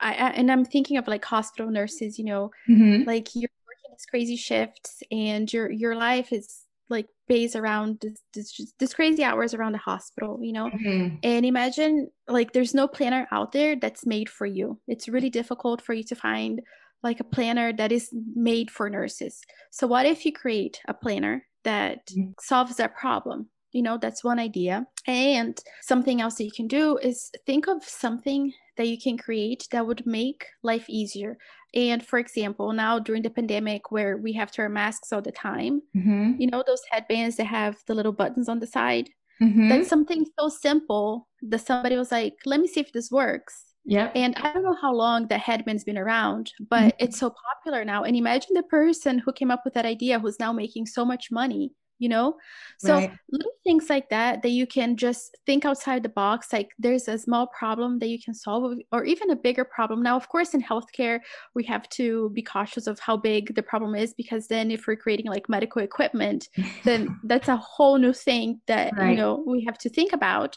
I, 0.00 0.12
and 0.12 0.50
I'm 0.50 0.64
thinking 0.64 0.96
of 0.96 1.08
like 1.08 1.24
hospital 1.24 1.70
nurses, 1.70 2.18
you 2.18 2.24
know, 2.24 2.50
mm-hmm. 2.68 3.02
like 3.06 3.34
you're 3.34 3.50
working 3.66 3.90
these 3.92 4.06
crazy 4.06 4.36
shifts 4.36 5.02
and 5.10 5.52
your 5.52 5.70
your 5.70 5.96
life 5.96 6.32
is 6.32 6.62
like 6.88 7.06
based 7.26 7.56
around 7.56 7.98
this, 8.00 8.22
this, 8.32 8.72
this 8.78 8.94
crazy 8.94 9.22
hours 9.22 9.52
around 9.52 9.72
the 9.72 9.78
hospital, 9.78 10.38
you 10.40 10.52
know? 10.52 10.70
Mm-hmm. 10.70 11.16
And 11.22 11.44
imagine 11.44 12.10
like 12.26 12.52
there's 12.52 12.74
no 12.74 12.88
planner 12.88 13.28
out 13.30 13.52
there 13.52 13.76
that's 13.76 14.06
made 14.06 14.30
for 14.30 14.46
you. 14.46 14.80
It's 14.88 15.08
really 15.08 15.30
difficult 15.30 15.82
for 15.82 15.92
you 15.92 16.04
to 16.04 16.14
find 16.14 16.62
like 17.02 17.20
a 17.20 17.24
planner 17.24 17.72
that 17.74 17.92
is 17.92 18.10
made 18.34 18.70
for 18.70 18.88
nurses. 18.88 19.40
So 19.70 19.86
what 19.86 20.06
if 20.06 20.24
you 20.24 20.32
create 20.32 20.80
a 20.88 20.94
planner 20.94 21.44
that 21.64 22.06
mm-hmm. 22.06 22.30
solves 22.40 22.76
that 22.76 22.96
problem? 22.96 23.48
You 23.78 23.84
know, 23.84 23.96
that's 23.96 24.24
one 24.24 24.40
idea. 24.40 24.88
And 25.06 25.56
something 25.82 26.20
else 26.20 26.34
that 26.34 26.44
you 26.44 26.50
can 26.50 26.66
do 26.66 26.98
is 26.98 27.30
think 27.46 27.68
of 27.68 27.84
something 27.84 28.52
that 28.76 28.88
you 28.88 28.98
can 29.00 29.16
create 29.16 29.68
that 29.70 29.86
would 29.86 30.04
make 30.04 30.46
life 30.64 30.86
easier. 30.88 31.38
And 31.74 32.04
for 32.04 32.18
example, 32.18 32.72
now 32.72 32.98
during 32.98 33.22
the 33.22 33.30
pandemic 33.30 33.92
where 33.92 34.16
we 34.16 34.32
have 34.32 34.50
to 34.50 34.62
wear 34.62 34.68
masks 34.68 35.12
all 35.12 35.22
the 35.22 35.30
time, 35.30 35.80
mm-hmm. 35.96 36.32
you 36.40 36.48
know, 36.48 36.64
those 36.66 36.82
headbands 36.90 37.36
that 37.36 37.46
have 37.46 37.76
the 37.86 37.94
little 37.94 38.10
buttons 38.10 38.48
on 38.48 38.58
the 38.58 38.66
side. 38.66 39.10
Mm-hmm. 39.40 39.68
That's 39.68 39.88
something 39.88 40.26
so 40.36 40.48
simple 40.48 41.28
that 41.42 41.64
somebody 41.64 41.96
was 41.96 42.10
like, 42.10 42.34
let 42.44 42.58
me 42.58 42.66
see 42.66 42.80
if 42.80 42.90
this 42.92 43.12
works. 43.12 43.62
Yeah. 43.84 44.10
And 44.16 44.34
I 44.38 44.52
don't 44.52 44.64
know 44.64 44.76
how 44.82 44.92
long 44.92 45.28
the 45.28 45.38
headband's 45.38 45.84
been 45.84 45.96
around, 45.96 46.52
but 46.68 46.80
mm-hmm. 46.80 47.04
it's 47.04 47.20
so 47.20 47.32
popular 47.54 47.84
now. 47.84 48.02
And 48.02 48.16
imagine 48.16 48.54
the 48.54 48.64
person 48.64 49.20
who 49.20 49.32
came 49.32 49.52
up 49.52 49.62
with 49.64 49.74
that 49.74 49.86
idea 49.86 50.18
who's 50.18 50.40
now 50.40 50.52
making 50.52 50.86
so 50.86 51.04
much 51.04 51.30
money 51.30 51.70
you 51.98 52.08
know 52.08 52.36
so 52.78 52.94
right. 52.94 53.12
little 53.30 53.52
things 53.64 53.90
like 53.90 54.08
that 54.08 54.42
that 54.42 54.50
you 54.50 54.66
can 54.66 54.96
just 54.96 55.36
think 55.46 55.64
outside 55.64 56.02
the 56.02 56.08
box 56.08 56.52
like 56.52 56.70
there's 56.78 57.08
a 57.08 57.18
small 57.18 57.46
problem 57.48 57.98
that 57.98 58.08
you 58.08 58.18
can 58.22 58.34
solve 58.34 58.78
or 58.92 59.04
even 59.04 59.30
a 59.30 59.36
bigger 59.36 59.64
problem 59.64 60.02
now 60.02 60.16
of 60.16 60.28
course 60.28 60.54
in 60.54 60.62
healthcare 60.62 61.20
we 61.54 61.64
have 61.64 61.88
to 61.88 62.30
be 62.30 62.42
cautious 62.42 62.86
of 62.86 62.98
how 63.00 63.16
big 63.16 63.54
the 63.54 63.62
problem 63.62 63.94
is 63.94 64.14
because 64.14 64.46
then 64.48 64.70
if 64.70 64.86
we're 64.86 64.96
creating 64.96 65.26
like 65.26 65.48
medical 65.48 65.82
equipment 65.82 66.48
then 66.84 67.18
that's 67.24 67.48
a 67.48 67.56
whole 67.56 67.98
new 67.98 68.12
thing 68.12 68.60
that 68.66 68.96
right. 68.96 69.10
you 69.10 69.16
know 69.16 69.42
we 69.46 69.64
have 69.64 69.78
to 69.78 69.88
think 69.88 70.12
about 70.12 70.56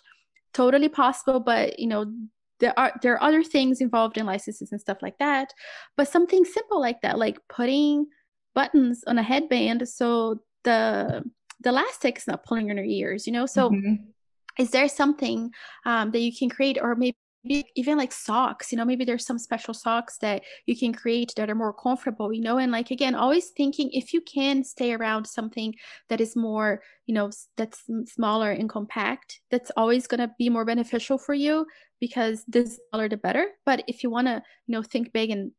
totally 0.54 0.90
possible 0.90 1.40
but 1.40 1.80
you 1.80 1.88
know 1.88 2.06
there 2.60 2.78
are 2.78 2.94
there 3.02 3.14
are 3.16 3.24
other 3.24 3.44
things 3.44 3.82
involved 3.82 4.18
in 4.18 4.26
licenses 4.26 4.72
and 4.72 4.80
stuff 4.80 5.00
like 5.02 5.18
that 5.18 5.54
but 5.98 6.08
something 6.08 6.46
simple 6.46 6.80
like 6.80 7.02
that 7.02 7.18
like 7.18 7.38
putting 7.50 8.06
buttons 8.54 9.04
on 9.08 9.18
a 9.18 9.24
headband 9.24 9.88
so 9.88 10.40
the 10.64 11.24
the 11.60 11.70
elastic 11.70 12.18
is 12.18 12.28
not 12.28 12.44
pulling 12.44 12.70
on 12.70 12.78
your 12.78 12.86
ears 12.86 13.28
you 13.28 13.34
know? 13.34 13.46
So 13.46 13.70
mm-hmm. 13.70 13.96
is 14.60 14.72
there 14.72 14.88
something 14.88 15.52
um, 15.86 16.12
that 16.12 16.20
you 16.20 16.36
can 16.36 16.50
create 16.50 16.78
or 16.82 16.96
maybe 16.96 17.16
even 17.76 17.98
like 17.98 18.12
socks 18.12 18.72
you 18.72 18.78
know 18.78 18.86
maybe 18.86 19.04
there's 19.04 19.26
some 19.26 19.40
special 19.40 19.74
socks 19.74 20.20
that 20.20 20.44
you 20.68 20.78
can 20.78 20.94
create 20.94 21.34
that 21.38 21.50
are 21.50 21.56
more 21.56 21.74
comfortable 21.74 22.32
you 22.32 22.42
know? 22.42 22.58
And 22.58 22.72
like 22.72 22.92
again 22.92 23.16
always 23.16 23.50
thinking 23.50 23.90
if 23.92 24.14
you 24.14 24.22
can 24.22 24.64
stay 24.64 24.94
around 24.94 25.26
something 25.26 25.74
that 26.10 26.22
is 26.22 26.36
more 26.36 26.82
you 27.08 27.16
know 27.16 27.32
that's 27.58 27.84
smaller 28.06 28.52
and 28.52 28.70
compact 28.70 29.42
that's 29.50 29.72
always 29.76 30.08
going 30.08 30.20
to 30.20 30.32
be 30.38 30.50
more 30.50 30.66
beneficial 30.66 31.18
for 31.18 31.34
you 31.34 31.66
because 32.02 32.44
the 32.48 32.66
smaller 32.66 33.08
the 33.08 33.16
better. 33.16 33.46
But 33.66 33.84
if 33.88 34.04
you 34.04 34.10
want 34.10 34.28
to 34.28 34.44
you 34.68 34.74
know 34.74 34.84
think 34.84 35.14
big 35.14 35.30
and 35.30 35.52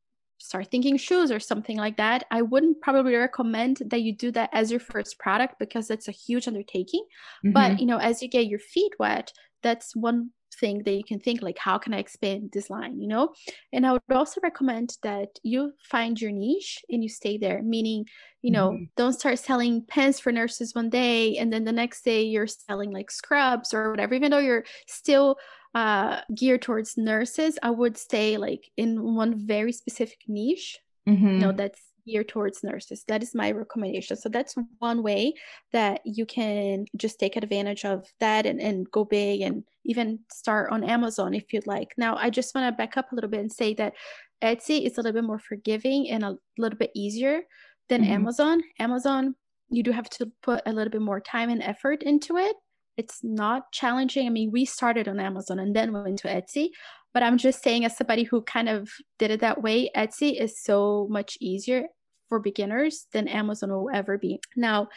start 0.42 0.70
thinking 0.70 0.96
shoes 0.96 1.30
or 1.30 1.40
something 1.40 1.76
like 1.76 1.96
that, 1.96 2.24
I 2.30 2.42
wouldn't 2.42 2.80
probably 2.80 3.14
recommend 3.14 3.82
that 3.86 4.02
you 4.02 4.14
do 4.14 4.30
that 4.32 4.50
as 4.52 4.70
your 4.70 4.80
first 4.80 5.18
product 5.18 5.58
because 5.58 5.90
it's 5.90 6.08
a 6.08 6.12
huge 6.12 6.48
undertaking. 6.48 7.04
Mm-hmm. 7.44 7.52
But 7.52 7.80
you 7.80 7.86
know, 7.86 7.98
as 7.98 8.22
you 8.22 8.28
get 8.28 8.46
your 8.46 8.58
feet 8.58 8.92
wet, 8.98 9.32
that's 9.62 9.94
one 9.94 10.30
thing 10.54 10.82
that 10.84 10.92
you 10.92 11.02
can 11.02 11.18
think 11.18 11.40
like 11.40 11.56
how 11.58 11.78
can 11.78 11.94
i 11.94 11.98
expand 11.98 12.50
this 12.52 12.68
line 12.68 13.00
you 13.00 13.08
know 13.08 13.32
and 13.72 13.86
i 13.86 13.92
would 13.92 14.02
also 14.12 14.40
recommend 14.42 14.96
that 15.02 15.28
you 15.42 15.72
find 15.82 16.20
your 16.20 16.30
niche 16.30 16.84
and 16.90 17.02
you 17.02 17.08
stay 17.08 17.38
there 17.38 17.62
meaning 17.62 18.04
you 18.42 18.50
know 18.50 18.72
mm-hmm. 18.72 18.84
don't 18.96 19.14
start 19.14 19.38
selling 19.38 19.82
pens 19.88 20.20
for 20.20 20.30
nurses 20.30 20.74
one 20.74 20.90
day 20.90 21.36
and 21.38 21.52
then 21.52 21.64
the 21.64 21.72
next 21.72 22.04
day 22.04 22.22
you're 22.22 22.46
selling 22.46 22.92
like 22.92 23.10
scrubs 23.10 23.72
or 23.72 23.90
whatever 23.90 24.14
even 24.14 24.30
though 24.30 24.38
you're 24.38 24.64
still 24.86 25.36
uh, 25.74 26.20
geared 26.34 26.62
towards 26.62 26.96
nurses, 26.96 27.58
I 27.62 27.70
would 27.70 27.96
stay 27.96 28.36
like 28.36 28.70
in 28.76 29.14
one 29.14 29.46
very 29.46 29.72
specific 29.72 30.18
niche. 30.28 30.78
Mm-hmm. 31.08 31.26
You 31.26 31.38
know, 31.38 31.52
that's 31.52 31.80
geared 32.06 32.28
towards 32.28 32.62
nurses. 32.62 33.04
That 33.08 33.22
is 33.22 33.34
my 33.34 33.50
recommendation. 33.52 34.16
So 34.16 34.28
that's 34.28 34.54
one 34.78 35.02
way 35.02 35.34
that 35.72 36.00
you 36.04 36.26
can 36.26 36.86
just 36.96 37.18
take 37.18 37.36
advantage 37.36 37.84
of 37.84 38.06
that 38.20 38.46
and, 38.46 38.60
and 38.60 38.90
go 38.90 39.04
big 39.04 39.40
and 39.40 39.64
even 39.84 40.20
start 40.30 40.70
on 40.70 40.84
Amazon 40.84 41.34
if 41.34 41.52
you'd 41.52 41.66
like. 41.66 41.92
Now, 41.96 42.16
I 42.16 42.30
just 42.30 42.54
want 42.54 42.72
to 42.72 42.76
back 42.76 42.96
up 42.96 43.12
a 43.12 43.14
little 43.14 43.30
bit 43.30 43.40
and 43.40 43.52
say 43.52 43.74
that 43.74 43.94
Etsy 44.42 44.84
is 44.84 44.98
a 44.98 45.02
little 45.02 45.12
bit 45.12 45.24
more 45.24 45.38
forgiving 45.38 46.10
and 46.10 46.24
a 46.24 46.36
little 46.58 46.78
bit 46.78 46.90
easier 46.94 47.42
than 47.88 48.02
mm-hmm. 48.02 48.12
Amazon. 48.12 48.62
Amazon, 48.78 49.34
you 49.70 49.82
do 49.82 49.92
have 49.92 50.10
to 50.10 50.30
put 50.42 50.62
a 50.66 50.72
little 50.72 50.90
bit 50.90 51.02
more 51.02 51.20
time 51.20 51.50
and 51.50 51.62
effort 51.62 52.02
into 52.02 52.36
it 52.36 52.56
it's 52.96 53.20
not 53.22 53.72
challenging. 53.72 54.26
I 54.26 54.30
mean, 54.30 54.50
we 54.50 54.64
started 54.64 55.08
on 55.08 55.20
Amazon 55.20 55.58
and 55.58 55.74
then 55.74 55.92
went 55.92 56.18
to 56.20 56.28
Etsy, 56.28 56.68
but 57.14 57.22
I'm 57.22 57.38
just 57.38 57.62
saying, 57.62 57.84
as 57.84 57.96
somebody 57.96 58.24
who 58.24 58.42
kind 58.42 58.68
of 58.68 58.90
did 59.18 59.30
it 59.30 59.40
that 59.40 59.62
way, 59.62 59.90
Etsy 59.96 60.40
is 60.40 60.62
so 60.62 61.06
much 61.10 61.38
easier 61.40 61.86
for 62.28 62.38
beginners 62.38 63.06
than 63.12 63.28
Amazon 63.28 63.70
will 63.70 63.90
ever 63.92 64.18
be. 64.18 64.40
Now, 64.56 64.88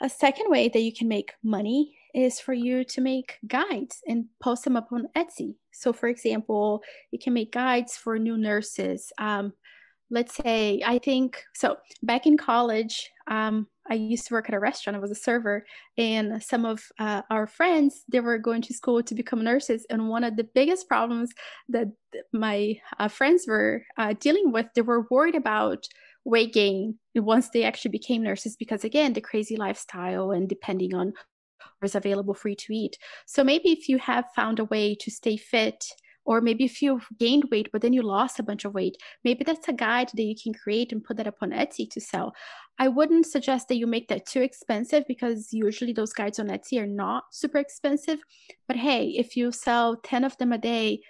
a 0.00 0.08
second 0.08 0.50
way 0.50 0.68
that 0.68 0.80
you 0.80 0.92
can 0.94 1.08
make 1.08 1.32
money 1.42 1.96
is 2.14 2.40
for 2.40 2.52
you 2.52 2.84
to 2.84 3.00
make 3.00 3.38
guides 3.46 4.00
and 4.06 4.26
post 4.40 4.64
them 4.64 4.76
up 4.76 4.88
on 4.92 5.08
Etsy. 5.16 5.54
So, 5.72 5.92
for 5.92 6.08
example, 6.08 6.82
you 7.10 7.18
can 7.18 7.32
make 7.32 7.52
guides 7.52 7.96
for 7.96 8.18
new 8.18 8.36
nurses. 8.36 9.12
Um, 9.18 9.52
let's 10.10 10.34
say, 10.34 10.82
I 10.84 10.98
think 10.98 11.42
so. 11.54 11.76
Back 12.02 12.26
in 12.26 12.36
college, 12.36 13.10
um, 13.30 13.68
I 13.88 13.94
used 13.94 14.26
to 14.26 14.34
work 14.34 14.48
at 14.48 14.54
a 14.54 14.60
restaurant. 14.60 14.96
I 14.96 15.00
was 15.00 15.10
a 15.10 15.14
server, 15.14 15.64
and 15.96 16.42
some 16.42 16.64
of 16.66 16.82
uh, 16.98 17.22
our 17.30 17.46
friends 17.46 18.02
they 18.10 18.20
were 18.20 18.38
going 18.38 18.62
to 18.62 18.74
school 18.74 19.02
to 19.02 19.14
become 19.14 19.42
nurses. 19.42 19.86
And 19.88 20.08
one 20.08 20.24
of 20.24 20.36
the 20.36 20.48
biggest 20.54 20.88
problems 20.88 21.30
that 21.68 21.88
my 22.32 22.80
uh, 22.98 23.08
friends 23.08 23.46
were 23.48 23.84
uh, 23.96 24.14
dealing 24.20 24.52
with, 24.52 24.66
they 24.74 24.82
were 24.82 25.06
worried 25.10 25.36
about 25.36 25.86
weight 26.24 26.52
gain 26.52 26.98
once 27.14 27.48
they 27.48 27.64
actually 27.64 27.92
became 27.92 28.22
nurses, 28.22 28.56
because 28.56 28.84
again, 28.84 29.12
the 29.12 29.20
crazy 29.20 29.56
lifestyle 29.56 30.32
and 30.32 30.48
depending 30.48 30.94
on 30.94 31.12
what's 31.78 31.94
available 31.94 32.34
for 32.34 32.48
you 32.48 32.56
to 32.56 32.74
eat. 32.74 32.98
So 33.26 33.42
maybe 33.42 33.70
if 33.70 33.88
you 33.88 33.98
have 33.98 34.26
found 34.36 34.58
a 34.58 34.64
way 34.64 34.94
to 34.96 35.10
stay 35.10 35.36
fit 35.36 35.84
or 36.24 36.40
maybe 36.40 36.64
if 36.64 36.82
you've 36.82 37.06
gained 37.18 37.44
weight 37.50 37.68
but 37.72 37.82
then 37.82 37.92
you 37.92 38.02
lost 38.02 38.38
a 38.38 38.42
bunch 38.42 38.64
of 38.64 38.74
weight 38.74 38.96
maybe 39.24 39.44
that's 39.44 39.68
a 39.68 39.72
guide 39.72 40.10
that 40.14 40.22
you 40.22 40.34
can 40.40 40.54
create 40.54 40.92
and 40.92 41.02
put 41.02 41.16
that 41.16 41.26
up 41.26 41.36
on 41.40 41.50
etsy 41.50 41.90
to 41.90 42.00
sell 42.00 42.32
i 42.80 42.88
wouldn't 42.88 43.26
suggest 43.26 43.68
that 43.68 43.76
you 43.76 43.86
make 43.86 44.08
that 44.08 44.26
too 44.26 44.40
expensive 44.40 45.04
because 45.06 45.52
usually 45.52 45.92
those 45.92 46.12
guides 46.12 46.40
on 46.40 46.48
etsy 46.48 46.80
are 46.80 46.86
not 46.86 47.24
super 47.30 47.58
expensive. 47.58 48.18
But 48.66 48.76
hey 48.76 49.08
if 49.10 49.36
you 49.36 49.52
sell 49.52 49.96
10 49.96 50.24
of 50.24 50.36
them 50.38 50.52
a 50.52 50.58
day 50.58 51.00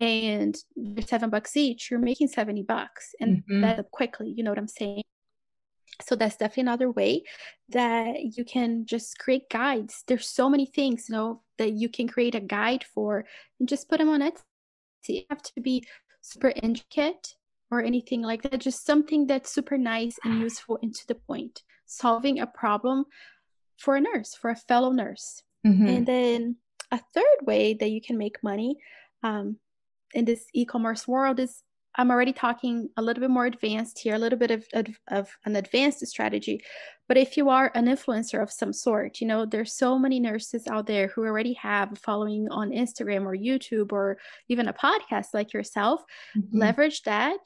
and 0.00 0.56
they're 0.76 1.06
seven 1.06 1.30
bucks 1.30 1.56
each 1.56 1.90
you're 1.90 2.00
making 2.00 2.28
70 2.28 2.62
bucks 2.62 3.14
and 3.20 3.38
mm-hmm. 3.38 3.62
that 3.62 3.78
up 3.78 3.90
quickly 3.90 4.32
you 4.34 4.44
know 4.44 4.50
what 4.50 4.58
i'm 4.58 4.68
saying? 4.68 5.02
So 6.02 6.14
that's 6.14 6.36
definitely 6.36 6.62
another 6.62 6.90
way 6.90 7.22
that 7.70 8.16
you 8.36 8.44
can 8.44 8.84
just 8.84 9.18
create 9.18 9.48
guides. 9.48 10.04
There's 10.06 10.28
so 10.28 10.48
many 10.48 10.66
things 10.66 11.08
you 11.08 11.14
know 11.14 11.42
that 11.58 11.72
you 11.72 11.88
can 11.88 12.06
create 12.06 12.34
a 12.34 12.40
guide 12.40 12.84
for 12.84 13.24
and 13.58 13.68
just 13.68 13.88
put 13.88 13.98
them 13.98 14.10
on 14.10 14.20
etsy. 14.20 14.42
You 15.08 15.22
have 15.30 15.42
to 15.42 15.60
be 15.60 15.84
super 16.20 16.52
intricate 16.62 17.34
or 17.70 17.82
anything 17.82 18.22
like 18.22 18.42
that. 18.42 18.60
Just 18.60 18.86
something 18.86 19.26
that's 19.26 19.50
super 19.50 19.78
nice 19.78 20.18
and 20.24 20.40
useful 20.40 20.78
and 20.82 20.94
to 20.94 21.06
the 21.08 21.14
point. 21.14 21.62
Solving 21.86 22.40
a 22.40 22.46
problem 22.46 23.04
for 23.76 23.96
a 23.96 24.00
nurse, 24.00 24.34
for 24.34 24.50
a 24.50 24.56
fellow 24.56 24.90
nurse. 24.92 25.42
Mm-hmm. 25.66 25.86
And 25.86 26.06
then 26.06 26.56
a 26.90 27.00
third 27.14 27.46
way 27.46 27.74
that 27.74 27.90
you 27.90 28.00
can 28.00 28.18
make 28.18 28.42
money 28.42 28.76
um, 29.22 29.56
in 30.14 30.24
this 30.24 30.46
e 30.54 30.64
commerce 30.64 31.06
world 31.06 31.40
is 31.40 31.62
I'm 31.98 32.10
already 32.10 32.32
talking 32.32 32.90
a 32.96 33.02
little 33.02 33.22
bit 33.22 33.30
more 33.30 33.46
advanced 33.46 33.98
here, 33.98 34.14
a 34.14 34.18
little 34.18 34.38
bit 34.38 34.50
of, 34.50 34.66
of, 34.74 34.86
of, 35.08 35.36
an 35.46 35.56
advanced 35.56 36.06
strategy. 36.06 36.62
But 37.08 37.16
if 37.16 37.38
you 37.38 37.48
are 37.48 37.72
an 37.74 37.86
influencer 37.86 38.42
of 38.42 38.52
some 38.52 38.72
sort, 38.72 39.20
you 39.20 39.26
know, 39.26 39.46
there's 39.46 39.72
so 39.72 39.98
many 39.98 40.20
nurses 40.20 40.66
out 40.66 40.86
there 40.86 41.08
who 41.08 41.24
already 41.24 41.54
have 41.54 41.92
a 41.92 41.96
following 41.96 42.48
on 42.50 42.70
Instagram 42.70 43.24
or 43.24 43.34
YouTube 43.34 43.92
or 43.92 44.18
even 44.48 44.68
a 44.68 44.74
podcast 44.74 45.28
like 45.32 45.54
yourself, 45.54 46.02
mm-hmm. 46.36 46.58
leverage 46.58 47.02
that 47.04 47.38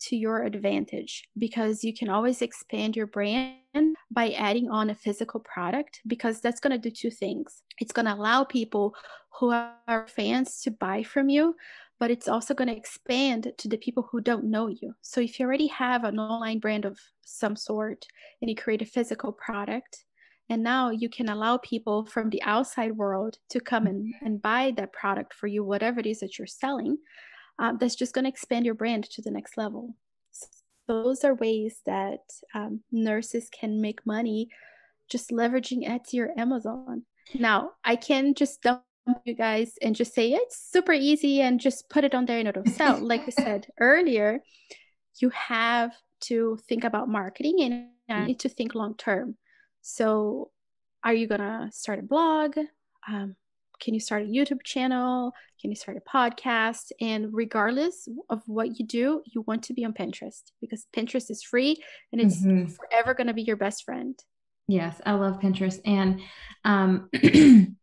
to 0.00 0.16
your 0.16 0.44
advantage 0.44 1.28
because 1.36 1.84
you 1.84 1.94
can 1.94 2.08
always 2.08 2.42
expand 2.42 2.96
your 2.96 3.06
brand 3.06 3.56
by 4.10 4.30
adding 4.30 4.70
on 4.70 4.90
a 4.90 4.94
physical 4.94 5.40
product 5.40 6.00
because 6.06 6.40
that's 6.40 6.60
going 6.60 6.72
to 6.72 6.78
do 6.78 6.94
two 6.94 7.10
things. 7.10 7.62
It's 7.78 7.92
going 7.92 8.06
to 8.06 8.14
allow 8.14 8.44
people 8.44 8.94
who 9.38 9.50
are 9.50 10.06
fans 10.08 10.60
to 10.62 10.70
buy 10.70 11.02
from 11.02 11.28
you, 11.28 11.54
but 12.00 12.10
it's 12.10 12.28
also 12.28 12.54
going 12.54 12.68
to 12.68 12.76
expand 12.76 13.52
to 13.58 13.68
the 13.68 13.76
people 13.76 14.08
who 14.10 14.20
don't 14.20 14.44
know 14.44 14.68
you. 14.68 14.94
So 15.02 15.20
if 15.20 15.38
you 15.38 15.46
already 15.46 15.68
have 15.68 16.04
an 16.04 16.18
online 16.18 16.58
brand 16.58 16.84
of 16.84 16.98
some 17.22 17.56
sort 17.56 18.06
and 18.40 18.48
you 18.48 18.56
create 18.56 18.82
a 18.82 18.86
physical 18.86 19.32
product, 19.32 20.04
and 20.50 20.62
now 20.62 20.90
you 20.90 21.10
can 21.10 21.28
allow 21.28 21.58
people 21.58 22.06
from 22.06 22.30
the 22.30 22.42
outside 22.42 22.92
world 22.92 23.36
to 23.50 23.60
come 23.60 23.84
mm-hmm. 23.84 23.96
and, 23.96 24.14
and 24.22 24.42
buy 24.42 24.72
that 24.76 24.92
product 24.92 25.34
for 25.34 25.46
you, 25.46 25.62
whatever 25.62 26.00
it 26.00 26.06
is 26.06 26.20
that 26.20 26.38
you're 26.38 26.46
selling 26.46 26.96
um, 27.58 27.78
that's 27.78 27.96
just 27.96 28.14
going 28.14 28.24
to 28.24 28.30
expand 28.30 28.64
your 28.64 28.74
brand 28.74 29.04
to 29.10 29.22
the 29.22 29.30
next 29.30 29.56
level. 29.56 29.94
So 30.30 30.46
those 30.86 31.24
are 31.24 31.34
ways 31.34 31.80
that 31.86 32.20
um, 32.54 32.80
nurses 32.92 33.48
can 33.50 33.80
make 33.80 34.06
money 34.06 34.48
just 35.08 35.30
leveraging 35.30 35.88
Etsy 35.88 36.20
or 36.20 36.38
Amazon. 36.38 37.02
Now, 37.34 37.72
I 37.84 37.96
can 37.96 38.34
just 38.34 38.62
dump 38.62 38.82
you 39.24 39.34
guys 39.34 39.74
and 39.82 39.96
just 39.96 40.14
say 40.14 40.32
it's 40.32 40.70
super 40.70 40.92
easy 40.92 41.40
and 41.40 41.60
just 41.60 41.88
put 41.88 42.04
it 42.04 42.14
on 42.14 42.26
there 42.26 42.38
and 42.38 42.48
it'll 42.48 42.66
sell. 42.66 42.98
like 42.98 43.22
I 43.22 43.30
said 43.30 43.66
earlier, 43.80 44.40
you 45.20 45.30
have 45.30 45.92
to 46.20 46.58
think 46.68 46.84
about 46.84 47.08
marketing 47.08 47.60
and 47.60 47.88
you 48.08 48.26
need 48.26 48.40
to 48.40 48.48
think 48.48 48.74
long 48.74 48.94
term. 48.96 49.36
So, 49.82 50.50
are 51.04 51.14
you 51.14 51.26
going 51.26 51.40
to 51.40 51.68
start 51.72 52.00
a 52.00 52.02
blog? 52.02 52.56
Um, 53.06 53.36
can 53.80 53.94
you 53.94 54.00
start 54.00 54.22
a 54.22 54.26
YouTube 54.26 54.62
channel? 54.64 55.32
Can 55.60 55.70
you 55.70 55.76
start 55.76 55.96
a 55.96 56.00
podcast? 56.00 56.92
And 57.00 57.28
regardless 57.32 58.08
of 58.30 58.42
what 58.46 58.78
you 58.78 58.86
do, 58.86 59.22
you 59.26 59.42
want 59.42 59.64
to 59.64 59.74
be 59.74 59.84
on 59.84 59.92
Pinterest 59.92 60.42
because 60.60 60.86
Pinterest 60.94 61.30
is 61.30 61.42
free 61.42 61.76
and 62.12 62.20
it's 62.20 62.42
mm-hmm. 62.42 62.72
forever 62.72 63.14
going 63.14 63.26
to 63.28 63.34
be 63.34 63.42
your 63.42 63.56
best 63.56 63.84
friend. 63.84 64.18
Yes, 64.68 65.00
I 65.06 65.12
love 65.12 65.40
Pinterest. 65.40 65.80
And 65.84 66.20
um, 66.64 67.08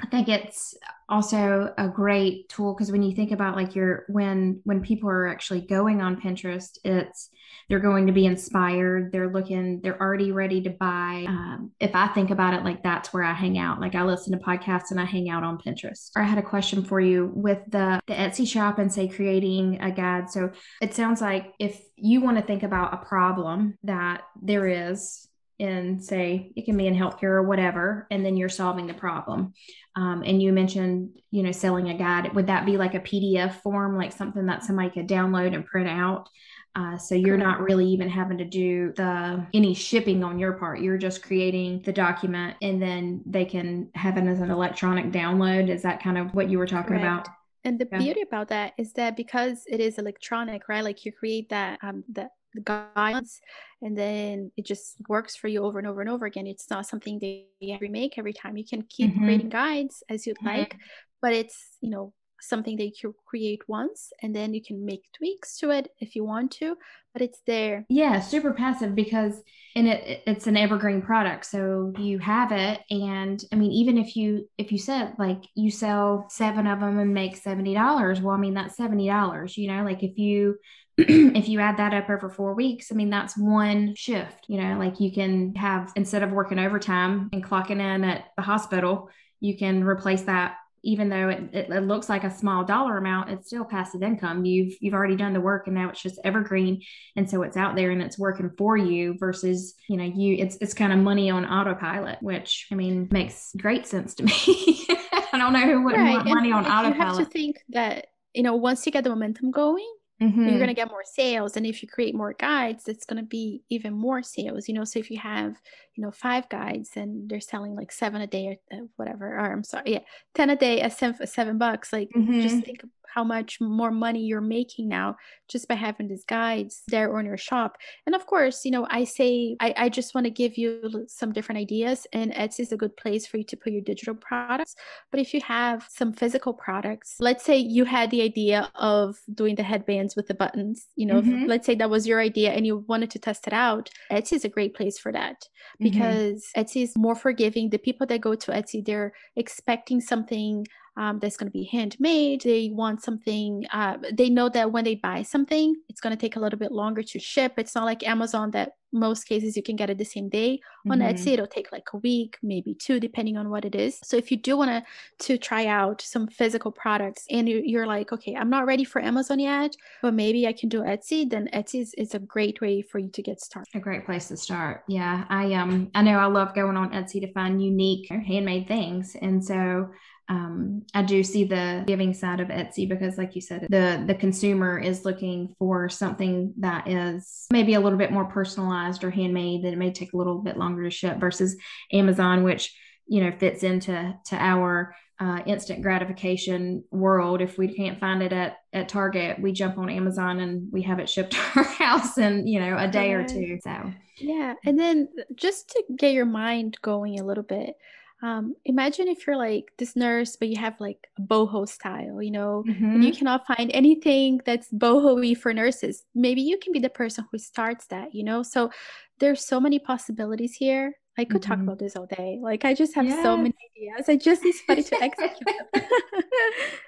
I 0.00 0.06
think 0.06 0.28
it's 0.28 0.74
also 1.08 1.72
a 1.78 1.88
great 1.88 2.48
tool 2.48 2.74
because 2.74 2.90
when 2.90 3.02
you 3.02 3.14
think 3.14 3.30
about 3.30 3.56
like 3.56 3.74
your 3.74 4.04
when 4.08 4.60
when 4.64 4.82
people 4.82 5.08
are 5.08 5.26
actually 5.28 5.60
going 5.60 6.00
on 6.00 6.20
Pinterest, 6.20 6.78
it's 6.84 7.30
they're 7.68 7.80
going 7.80 8.06
to 8.06 8.12
be 8.12 8.26
inspired. 8.26 9.10
They're 9.12 9.30
looking, 9.30 9.80
they're 9.80 10.00
already 10.00 10.32
ready 10.32 10.62
to 10.62 10.70
buy. 10.70 11.24
Um, 11.26 11.72
if 11.80 11.94
I 11.94 12.08
think 12.08 12.30
about 12.30 12.54
it, 12.54 12.64
like 12.64 12.82
that's 12.82 13.12
where 13.12 13.22
I 13.22 13.32
hang 13.32 13.58
out. 13.58 13.80
Like 13.80 13.94
I 13.94 14.02
listen 14.02 14.38
to 14.38 14.44
podcasts 14.44 14.90
and 14.90 15.00
I 15.00 15.04
hang 15.04 15.30
out 15.30 15.44
on 15.44 15.58
Pinterest. 15.58 16.10
Or 16.14 16.22
I 16.22 16.26
had 16.26 16.38
a 16.38 16.42
question 16.42 16.84
for 16.84 17.00
you 17.00 17.32
with 17.34 17.58
the 17.68 18.00
the 18.06 18.14
Etsy 18.14 18.46
shop 18.46 18.78
and 18.78 18.92
say 18.92 19.08
creating 19.08 19.80
a 19.80 19.90
guide. 19.90 20.30
So 20.30 20.50
it 20.82 20.94
sounds 20.94 21.20
like 21.20 21.52
if 21.58 21.80
you 21.96 22.20
want 22.20 22.36
to 22.36 22.42
think 22.42 22.62
about 22.62 22.94
a 22.94 23.06
problem 23.06 23.78
that 23.84 24.22
there 24.42 24.66
is 24.66 25.28
in 25.60 26.00
say 26.00 26.52
it 26.56 26.64
can 26.64 26.76
be 26.76 26.88
in 26.88 26.96
healthcare 26.96 27.24
or 27.24 27.44
whatever 27.44 28.08
and 28.10 28.26
then 28.26 28.36
you're 28.36 28.48
solving 28.48 28.88
the 28.88 28.94
problem 28.94 29.54
um, 29.96 30.22
and 30.24 30.42
you 30.42 30.52
mentioned 30.52 31.20
you 31.30 31.42
know 31.42 31.52
selling 31.52 31.90
a 31.90 31.94
guide. 31.96 32.34
Would 32.34 32.46
that 32.46 32.66
be 32.66 32.76
like 32.76 32.94
a 32.94 33.00
pdf 33.00 33.60
form 33.62 33.96
like 33.96 34.12
something 34.12 34.46
that 34.46 34.64
somebody 34.64 34.90
could 34.90 35.08
download 35.08 35.54
and 35.54 35.64
print 35.66 35.88
out? 35.88 36.28
Uh, 36.76 36.98
so 36.98 37.14
you're 37.14 37.36
not 37.36 37.60
really 37.60 37.86
even 37.86 38.08
having 38.08 38.36
to 38.38 38.44
do 38.44 38.92
the 38.96 39.46
any 39.54 39.74
shipping 39.74 40.24
on 40.24 40.38
your 40.38 40.54
part. 40.54 40.80
You're 40.80 40.98
just 40.98 41.22
creating 41.22 41.82
the 41.82 41.92
document 41.92 42.56
and 42.62 42.82
then 42.82 43.22
they 43.26 43.44
can 43.44 43.90
have 43.94 44.16
it 44.18 44.24
as 44.24 44.40
an 44.40 44.50
electronic 44.50 45.12
download. 45.12 45.68
Is 45.68 45.82
that 45.82 46.02
kind 46.02 46.18
of 46.18 46.34
what 46.34 46.50
you 46.50 46.58
were 46.58 46.66
talking 46.66 46.98
Correct. 46.98 47.04
about 47.04 47.28
and 47.64 47.78
the 47.78 47.88
yeah. 47.90 47.98
beauty 47.98 48.20
about 48.20 48.48
that 48.48 48.74
is 48.76 48.92
that 48.92 49.16
because 49.16 49.64
it 49.66 49.80
is 49.80 49.98
electronic 49.98 50.68
right 50.68 50.84
like 50.84 51.04
you 51.04 51.12
create 51.12 51.48
that 51.48 51.78
um 51.82 52.04
the 52.12 52.28
guidelines 52.62 53.40
and 53.82 53.96
then 53.96 54.50
it 54.56 54.64
just 54.64 54.96
works 55.08 55.36
for 55.36 55.48
you 55.48 55.64
over 55.64 55.78
and 55.78 55.88
over 55.88 56.00
and 56.00 56.10
over 56.10 56.26
again 56.26 56.46
it's 56.46 56.70
not 56.70 56.86
something 56.86 57.18
that 57.18 57.44
you 57.60 57.78
remake 57.80 58.14
every 58.18 58.32
time 58.32 58.56
you 58.56 58.64
can 58.64 58.82
keep 58.82 59.10
mm-hmm. 59.10 59.24
creating 59.24 59.48
guides 59.48 60.02
as 60.08 60.26
you'd 60.26 60.36
mm-hmm. 60.38 60.58
like 60.58 60.76
but 61.20 61.32
it's 61.32 61.76
you 61.80 61.90
know 61.90 62.12
something 62.40 62.76
that 62.76 63.02
you 63.02 63.14
create 63.26 63.62
once 63.68 64.12
and 64.22 64.34
then 64.34 64.52
you 64.52 64.62
can 64.62 64.84
make 64.84 65.02
tweaks 65.16 65.56
to 65.58 65.70
it 65.70 65.88
if 65.98 66.14
you 66.14 66.24
want 66.24 66.50
to 66.50 66.76
but 67.12 67.22
it's 67.22 67.40
there 67.46 67.86
yeah 67.88 68.20
super 68.20 68.52
passive 68.52 68.94
because 68.94 69.40
and 69.74 69.88
it 69.88 70.22
it's 70.26 70.46
an 70.46 70.56
evergreen 70.56 71.00
product 71.00 71.46
so 71.46 71.92
you 71.98 72.18
have 72.18 72.52
it 72.52 72.80
and 72.90 73.44
i 73.52 73.56
mean 73.56 73.72
even 73.72 73.96
if 73.96 74.14
you 74.14 74.46
if 74.58 74.70
you 74.70 74.78
said 74.78 75.14
like 75.18 75.42
you 75.54 75.70
sell 75.70 76.26
seven 76.28 76.66
of 76.66 76.80
them 76.80 76.98
and 76.98 77.14
make 77.14 77.42
$70 77.42 78.20
well 78.20 78.34
i 78.34 78.38
mean 78.38 78.54
that's 78.54 78.76
$70 78.76 79.56
you 79.56 79.68
know 79.68 79.82
like 79.82 80.02
if 80.02 80.18
you 80.18 80.56
if 80.98 81.48
you 81.48 81.58
add 81.58 81.76
that 81.78 81.92
up 81.92 82.08
over 82.08 82.28
four 82.28 82.54
weeks, 82.54 82.92
I 82.92 82.94
mean, 82.94 83.10
that's 83.10 83.36
one 83.36 83.94
shift. 83.96 84.44
You 84.46 84.60
know, 84.60 84.78
like 84.78 85.00
you 85.00 85.10
can 85.10 85.54
have, 85.56 85.92
instead 85.96 86.22
of 86.22 86.30
working 86.30 86.60
overtime 86.60 87.30
and 87.32 87.44
clocking 87.44 87.80
in 87.80 88.04
at 88.04 88.26
the 88.36 88.42
hospital, 88.42 89.10
you 89.40 89.56
can 89.56 89.82
replace 89.82 90.22
that. 90.22 90.56
Even 90.86 91.08
though 91.08 91.30
it, 91.30 91.42
it, 91.52 91.70
it 91.70 91.80
looks 91.80 92.10
like 92.10 92.24
a 92.24 92.30
small 92.30 92.62
dollar 92.62 92.98
amount, 92.98 93.30
it's 93.30 93.46
still 93.46 93.64
passive 93.64 94.02
income. 94.02 94.44
You've 94.44 94.74
you've 94.80 94.92
already 94.92 95.16
done 95.16 95.32
the 95.32 95.40
work, 95.40 95.66
and 95.66 95.74
now 95.74 95.88
it's 95.88 96.02
just 96.02 96.20
evergreen, 96.24 96.82
and 97.16 97.28
so 97.28 97.42
it's 97.42 97.56
out 97.56 97.74
there 97.74 97.90
and 97.90 98.02
it's 98.02 98.18
working 98.18 98.50
for 98.58 98.76
you. 98.76 99.16
Versus, 99.18 99.74
you 99.88 99.96
know, 99.96 100.04
you 100.04 100.36
it's 100.36 100.58
it's 100.60 100.74
kind 100.74 100.92
of 100.92 100.98
money 100.98 101.30
on 101.30 101.46
autopilot, 101.46 102.18
which 102.20 102.66
I 102.70 102.74
mean 102.74 103.08
makes 103.10 103.52
great 103.56 103.86
sense 103.86 104.14
to 104.16 104.24
me. 104.24 104.32
I 105.32 105.38
don't 105.38 105.54
know 105.54 105.60
who 105.60 105.82
wouldn't 105.82 106.02
right. 106.02 106.16
want 106.16 106.28
money 106.28 106.52
on 106.52 106.66
autopilot. 106.66 106.96
You 106.96 107.02
have 107.02 107.16
to 107.16 107.24
think 107.24 107.64
that 107.70 108.08
you 108.34 108.42
know 108.42 108.54
once 108.54 108.84
you 108.84 108.92
get 108.92 109.04
the 109.04 109.10
momentum 109.10 109.52
going, 109.52 109.90
Mm-hmm. 110.22 110.48
You're 110.48 110.58
going 110.58 110.68
to 110.68 110.74
get 110.74 110.90
more 110.90 111.04
sales. 111.04 111.56
And 111.56 111.66
if 111.66 111.82
you 111.82 111.88
create 111.88 112.14
more 112.14 112.34
guides, 112.34 112.86
it's 112.86 113.04
going 113.04 113.16
to 113.16 113.26
be 113.26 113.62
even 113.68 113.92
more 113.92 114.22
sales. 114.22 114.68
You 114.68 114.74
know, 114.74 114.84
so 114.84 114.98
if 114.98 115.10
you 115.10 115.18
have, 115.18 115.56
you 115.94 116.04
know, 116.04 116.10
five 116.10 116.48
guides 116.48 116.90
and 116.94 117.28
they're 117.28 117.40
selling 117.40 117.74
like 117.74 117.90
seven 117.90 118.20
a 118.20 118.26
day 118.26 118.58
or 118.70 118.78
uh, 118.78 118.84
whatever, 118.96 119.34
or 119.34 119.52
I'm 119.52 119.64
sorry, 119.64 119.92
yeah, 119.92 120.00
10 120.34 120.50
a 120.50 120.56
day 120.56 120.80
at 120.80 120.92
seven, 120.92 121.26
seven 121.26 121.58
bucks, 121.58 121.92
like 121.92 122.10
mm-hmm. 122.16 122.40
just 122.40 122.64
think 122.64 122.84
how 123.12 123.24
much 123.24 123.60
more 123.60 123.90
money 123.90 124.20
you're 124.24 124.40
making 124.40 124.88
now 124.88 125.16
just 125.48 125.68
by 125.68 125.74
having 125.74 126.08
these 126.08 126.24
guides 126.24 126.82
there 126.88 127.16
on 127.16 127.26
your 127.26 127.36
shop. 127.36 127.76
And 128.06 128.14
of 128.14 128.26
course, 128.26 128.64
you 128.64 128.70
know, 128.70 128.86
I 128.90 129.04
say, 129.04 129.56
I, 129.60 129.74
I 129.76 129.88
just 129.88 130.14
want 130.14 130.24
to 130.24 130.30
give 130.30 130.56
you 130.56 131.06
some 131.08 131.32
different 131.32 131.60
ideas, 131.60 132.06
and 132.12 132.32
Etsy 132.32 132.60
is 132.60 132.72
a 132.72 132.76
good 132.76 132.96
place 132.96 133.26
for 133.26 133.36
you 133.36 133.44
to 133.44 133.56
put 133.56 133.72
your 133.72 133.82
digital 133.82 134.14
products. 134.14 134.74
But 135.10 135.20
if 135.20 135.34
you 135.34 135.40
have 135.42 135.86
some 135.88 136.12
physical 136.12 136.54
products, 136.54 137.16
let's 137.20 137.44
say 137.44 137.56
you 137.56 137.84
had 137.84 138.10
the 138.10 138.22
idea 138.22 138.70
of 138.74 139.18
doing 139.32 139.54
the 139.54 139.62
headbands 139.62 140.16
with 140.16 140.28
the 140.28 140.34
buttons, 140.34 140.88
you 140.96 141.06
know, 141.06 141.20
mm-hmm. 141.20 141.46
let's 141.46 141.66
say 141.66 141.74
that 141.74 141.90
was 141.90 142.06
your 142.06 142.20
idea 142.20 142.52
and 142.52 142.66
you 142.66 142.84
wanted 142.88 143.10
to 143.10 143.18
test 143.18 143.46
it 143.46 143.52
out, 143.52 143.90
Etsy 144.10 144.34
is 144.34 144.44
a 144.44 144.48
great 144.48 144.74
place 144.74 144.98
for 144.98 145.12
that 145.12 145.42
mm-hmm. 145.42 145.84
because 145.84 146.48
mm-hmm. 146.56 146.60
Etsy 146.60 146.82
is 146.82 146.96
more 146.96 147.14
forgiving. 147.14 147.70
The 147.70 147.78
people 147.78 148.06
that 148.06 148.20
go 148.20 148.34
to 148.34 148.52
Etsy, 148.52 148.84
they're 148.84 149.12
expecting 149.36 150.00
something 150.00 150.66
um, 150.96 151.18
that's 151.18 151.36
going 151.36 151.48
to 151.48 151.52
be 151.52 151.64
handmade. 151.64 152.42
They 152.42 152.70
want 152.72 153.02
something, 153.02 153.66
uh, 153.72 153.98
they 154.12 154.30
know 154.30 154.48
that 154.50 154.70
when 154.72 154.84
they 154.84 154.94
buy 154.94 155.22
something, 155.22 155.74
it's 155.88 156.00
going 156.00 156.14
to 156.16 156.20
take 156.20 156.36
a 156.36 156.40
little 156.40 156.58
bit 156.58 156.72
longer 156.72 157.02
to 157.02 157.18
ship. 157.18 157.54
It's 157.58 157.74
not 157.74 157.84
like 157.84 158.06
Amazon 158.06 158.52
that 158.52 158.72
most 158.94 159.24
cases 159.24 159.56
you 159.56 159.62
can 159.62 159.76
get 159.76 159.90
it 159.90 159.98
the 159.98 160.04
same 160.04 160.28
day. 160.28 160.60
Mm-hmm. 160.86 160.92
On 160.92 160.98
Etsy, 161.00 161.32
it'll 161.32 161.46
take 161.46 161.72
like 161.72 161.88
a 161.92 161.98
week, 161.98 162.38
maybe 162.42 162.74
two, 162.74 163.00
depending 163.00 163.36
on 163.36 163.50
what 163.50 163.64
it 163.64 163.74
is. 163.74 163.98
So 164.04 164.16
if 164.16 164.30
you 164.30 164.36
do 164.36 164.56
want 164.56 164.70
to 164.70 164.84
to 165.26 165.36
try 165.36 165.66
out 165.66 166.00
some 166.00 166.28
physical 166.28 166.70
products 166.70 167.26
and 167.30 167.48
you, 167.48 167.78
are 167.80 167.86
like, 167.86 168.12
okay, 168.12 168.36
I'm 168.36 168.50
not 168.50 168.66
ready 168.66 168.84
for 168.84 169.02
Amazon 169.02 169.40
yet, 169.40 169.74
but 170.00 170.14
maybe 170.14 170.46
I 170.46 170.52
can 170.52 170.68
do 170.68 170.82
Etsy, 170.82 171.28
then 171.28 171.48
Etsy 171.52 171.80
is, 171.80 171.94
is 171.94 172.14
a 172.14 172.18
great 172.20 172.60
way 172.60 172.82
for 172.82 172.98
you 172.98 173.10
to 173.10 173.22
get 173.22 173.40
started. 173.40 173.68
A 173.74 173.80
great 173.80 174.06
place 174.06 174.28
to 174.28 174.36
start. 174.36 174.84
Yeah, 174.86 175.24
I 175.28 175.52
um 175.54 175.90
I 175.94 176.02
know 176.02 176.18
I 176.18 176.26
love 176.26 176.54
going 176.54 176.76
on 176.76 176.90
Etsy 176.90 177.20
to 177.20 177.32
find 177.32 177.62
unique 177.62 178.08
handmade 178.08 178.68
things, 178.68 179.16
and 179.20 179.44
so 179.44 179.90
um, 180.28 180.82
I 180.94 181.02
do 181.02 181.22
see 181.22 181.44
the 181.44 181.84
giving 181.86 182.14
side 182.14 182.40
of 182.40 182.48
Etsy 182.48 182.88
because, 182.88 183.18
like 183.18 183.34
you 183.34 183.40
said, 183.40 183.66
the 183.68 184.02
the 184.06 184.14
consumer 184.14 184.78
is 184.78 185.04
looking 185.04 185.54
for 185.58 185.88
something 185.88 186.54
that 186.58 186.88
is 186.88 187.46
maybe 187.52 187.74
a 187.74 187.80
little 187.80 187.98
bit 187.98 188.12
more 188.12 188.24
personalized 188.24 189.04
or 189.04 189.10
handmade 189.10 189.64
that 189.64 189.72
it 189.72 189.78
may 189.78 189.92
take 189.92 190.12
a 190.14 190.16
little 190.16 190.38
bit 190.38 190.56
longer 190.56 190.84
to 190.84 190.90
ship 190.90 191.18
versus 191.18 191.56
Amazon, 191.92 192.42
which 192.42 192.74
you 193.06 193.22
know 193.22 193.36
fits 193.38 193.62
into 193.62 194.14
to 194.26 194.36
our 194.36 194.94
uh, 195.20 195.40
instant 195.44 195.82
gratification 195.82 196.84
world. 196.90 197.42
If 197.42 197.58
we 197.58 197.74
can't 197.74 198.00
find 198.00 198.22
it 198.22 198.32
at 198.32 198.56
at 198.72 198.88
Target, 198.88 199.40
we 199.40 199.52
jump 199.52 199.76
on 199.76 199.90
Amazon 199.90 200.40
and 200.40 200.72
we 200.72 200.82
have 200.82 201.00
it 201.00 201.08
shipped 201.10 201.32
to 201.54 201.58
our 201.60 201.64
house 201.64 202.16
in 202.16 202.46
you 202.46 202.60
know 202.60 202.78
a 202.78 202.88
day 202.88 203.12
or 203.12 203.26
two. 203.26 203.58
So 203.62 203.92
yeah, 204.16 204.54
and 204.64 204.78
then 204.78 205.08
just 205.34 205.68
to 205.70 205.84
get 205.98 206.14
your 206.14 206.24
mind 206.24 206.78
going 206.80 207.20
a 207.20 207.24
little 207.24 207.44
bit 207.44 207.76
um, 208.24 208.54
imagine 208.64 209.06
if 209.06 209.26
you're 209.26 209.36
like 209.36 209.70
this 209.76 209.94
nurse, 209.94 210.34
but 210.34 210.48
you 210.48 210.56
have 210.56 210.80
like 210.80 211.08
a 211.18 211.20
boho 211.20 211.68
style, 211.68 212.22
you 212.22 212.30
know, 212.30 212.64
mm-hmm. 212.66 212.82
and 212.82 213.04
you 213.04 213.10
mm-hmm. 213.10 213.18
cannot 213.18 213.46
find 213.46 213.70
anything 213.74 214.40
that's 214.46 214.72
boho 214.72 215.36
for 215.36 215.52
nurses. 215.52 216.04
Maybe 216.14 216.40
you 216.40 216.56
can 216.56 216.72
be 216.72 216.78
the 216.78 216.88
person 216.88 217.26
who 217.30 217.36
starts 217.36 217.84
that, 217.88 218.14
you 218.14 218.24
know? 218.24 218.42
So 218.42 218.70
there's 219.18 219.46
so 219.46 219.60
many 219.60 219.78
possibilities 219.78 220.54
here. 220.54 220.94
I 221.18 221.26
could 221.26 221.42
mm-hmm. 221.42 221.50
talk 221.50 221.60
about 221.60 221.78
this 221.78 221.96
all 221.96 222.06
day. 222.06 222.38
Like 222.40 222.64
I 222.64 222.72
just 222.72 222.94
have 222.94 223.04
yes. 223.04 223.22
so 223.22 223.36
many 223.36 223.54
ideas. 223.76 224.08
I 224.08 224.16
just 224.16 224.42
need 224.42 224.52
somebody 224.52 224.84
to 224.84 225.02
execute. 225.02 225.48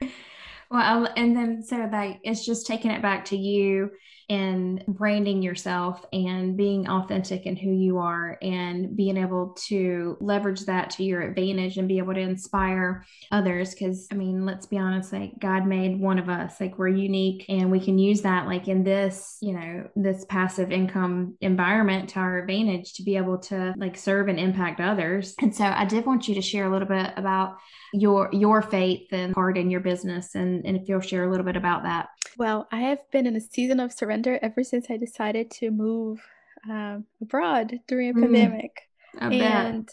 well, 0.71 1.09
and 1.17 1.37
then 1.37 1.63
so 1.63 1.89
like 1.93 2.21
it's 2.23 2.45
just 2.45 2.67
taking 2.67 2.91
it 2.91 3.03
back 3.03 3.27
to 3.27 3.37
you 3.37 3.91
and 4.29 4.83
branding 4.89 5.41
yourself 5.41 6.05
and 6.13 6.57
being 6.57 6.89
authentic 6.89 7.47
in 7.47 7.55
who 7.55 7.71
you 7.71 7.99
are 7.99 8.37
and 8.43 8.97
being 8.97 9.17
able 9.17 9.57
to 9.69 10.17
leverage 10.21 10.63
that 10.63 10.91
to 10.91 11.05
your 11.05 11.23
advantage 11.23 11.79
and 11.79 11.87
be 11.87 11.99
able 11.99 12.13
to 12.13 12.21
inspire 12.21 13.05
others. 13.31 13.71
Because, 13.71 14.09
I 14.11 14.17
mean, 14.17 14.45
let's 14.45 14.67
be 14.67 14.79
honest, 14.79 15.13
like 15.13 15.39
God 15.39 15.65
made 15.65 16.01
one 16.01 16.19
of 16.19 16.29
us, 16.29 16.61
like 16.61 16.77
we're 16.77 16.89
unique 16.89 17.45
and 17.49 17.71
we 17.71 17.79
can 17.79 17.99
use 17.99 18.23
that, 18.23 18.47
like 18.47 18.67
in 18.67 18.83
this, 18.83 19.39
you 19.41 19.53
know, 19.53 19.89
this 19.95 20.25
passive 20.25 20.73
income 20.73 21.37
environment 21.41 22.09
to 22.11 22.19
our 22.19 22.39
advantage 22.39 22.95
to 22.95 23.05
be 23.05 23.17
able 23.17 23.39
to 23.39 23.75
like 23.77 23.97
serve 23.97 24.27
and 24.27 24.41
impact 24.41 24.81
others. 24.81 25.37
And 25.41 25.55
so 25.55 25.65
I 25.65 25.85
did 25.85 26.05
want 26.05 26.27
you 26.27 26.35
to 26.35 26.43
share 26.43 26.67
a 26.67 26.73
little 26.73 26.89
bit 26.89 27.13
about 27.17 27.59
your 27.93 28.29
your 28.33 28.61
faith 28.61 29.13
and 29.13 29.33
part 29.33 29.57
in 29.57 29.71
your 29.71 29.81
business 29.81 30.35
and, 30.35 30.56
and 30.65 30.77
if 30.77 30.89
you'll 30.89 31.01
share 31.01 31.25
a 31.25 31.31
little 31.31 31.47
bit 31.47 31.57
about 31.57 31.83
that. 31.83 32.09
Well 32.39 32.69
i 32.71 32.81
have 32.81 33.11
been 33.11 33.27
in 33.27 33.37
a 33.37 33.41
season 33.41 33.81
of 33.81 33.93
surrender 33.93 34.39
ever 34.43 34.63
since 34.63 34.87
i 34.91 34.97
decided 34.97 35.51
to 35.53 35.71
move 35.71 36.21
um, 36.69 37.05
abroad 37.21 37.81
during 37.87 38.11
a 38.11 38.15
mm, 38.15 38.23
pandemic. 38.23 38.89
And 39.21 39.89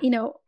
you 0.00 0.10
know 0.10 0.40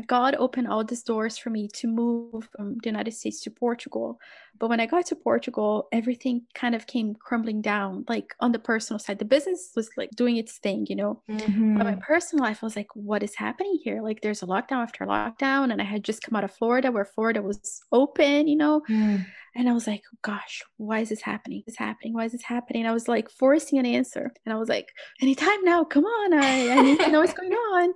God 0.00 0.34
opened 0.34 0.68
all 0.68 0.84
these 0.84 1.02
doors 1.02 1.38
for 1.38 1.50
me 1.50 1.68
to 1.74 1.86
move 1.86 2.48
from 2.54 2.78
the 2.82 2.88
United 2.88 3.12
States 3.12 3.40
to 3.42 3.50
Portugal. 3.50 4.18
But 4.58 4.68
when 4.68 4.80
I 4.80 4.86
got 4.86 5.06
to 5.06 5.16
Portugal, 5.16 5.88
everything 5.92 6.42
kind 6.54 6.74
of 6.74 6.86
came 6.86 7.14
crumbling 7.14 7.60
down, 7.60 8.04
like 8.08 8.34
on 8.40 8.52
the 8.52 8.58
personal 8.58 8.98
side. 8.98 9.18
The 9.18 9.24
business 9.24 9.72
was 9.76 9.90
like 9.96 10.10
doing 10.16 10.36
its 10.36 10.58
thing, 10.58 10.86
you 10.88 10.96
know. 10.96 11.22
Mm-hmm. 11.28 11.76
But 11.76 11.84
my 11.84 11.96
personal 11.96 12.44
life, 12.44 12.60
I 12.62 12.66
was 12.66 12.76
like, 12.76 12.94
what 12.94 13.22
is 13.22 13.34
happening 13.34 13.78
here? 13.82 14.02
Like 14.02 14.22
there's 14.22 14.42
a 14.42 14.46
lockdown 14.46 14.82
after 14.82 15.04
lockdown. 15.04 15.72
And 15.72 15.80
I 15.80 15.84
had 15.84 16.04
just 16.04 16.22
come 16.22 16.36
out 16.36 16.44
of 16.44 16.52
Florida 16.52 16.90
where 16.90 17.04
Florida 17.04 17.42
was 17.42 17.82
open, 17.92 18.48
you 18.48 18.56
know. 18.56 18.82
Mm. 18.88 19.26
And 19.56 19.70
I 19.70 19.72
was 19.72 19.86
like, 19.86 20.02
gosh, 20.20 20.62
why 20.76 21.00
is 21.00 21.08
this 21.08 21.22
happening? 21.22 21.62
This 21.66 21.76
happening? 21.76 22.12
Why 22.12 22.26
is 22.26 22.32
this 22.32 22.42
happening? 22.42 22.82
And 22.82 22.90
I 22.90 22.92
was 22.92 23.08
like 23.08 23.30
forcing 23.30 23.78
an 23.78 23.86
answer. 23.86 24.30
And 24.44 24.52
I 24.52 24.58
was 24.58 24.68
like, 24.68 24.90
anytime 25.22 25.64
now, 25.64 25.82
come 25.82 26.04
on. 26.04 26.34
I, 26.34 26.70
I 26.70 26.82
need 26.82 27.00
to 27.00 27.10
know 27.10 27.20
what's 27.20 27.32
going 27.32 27.52
on. 27.52 27.94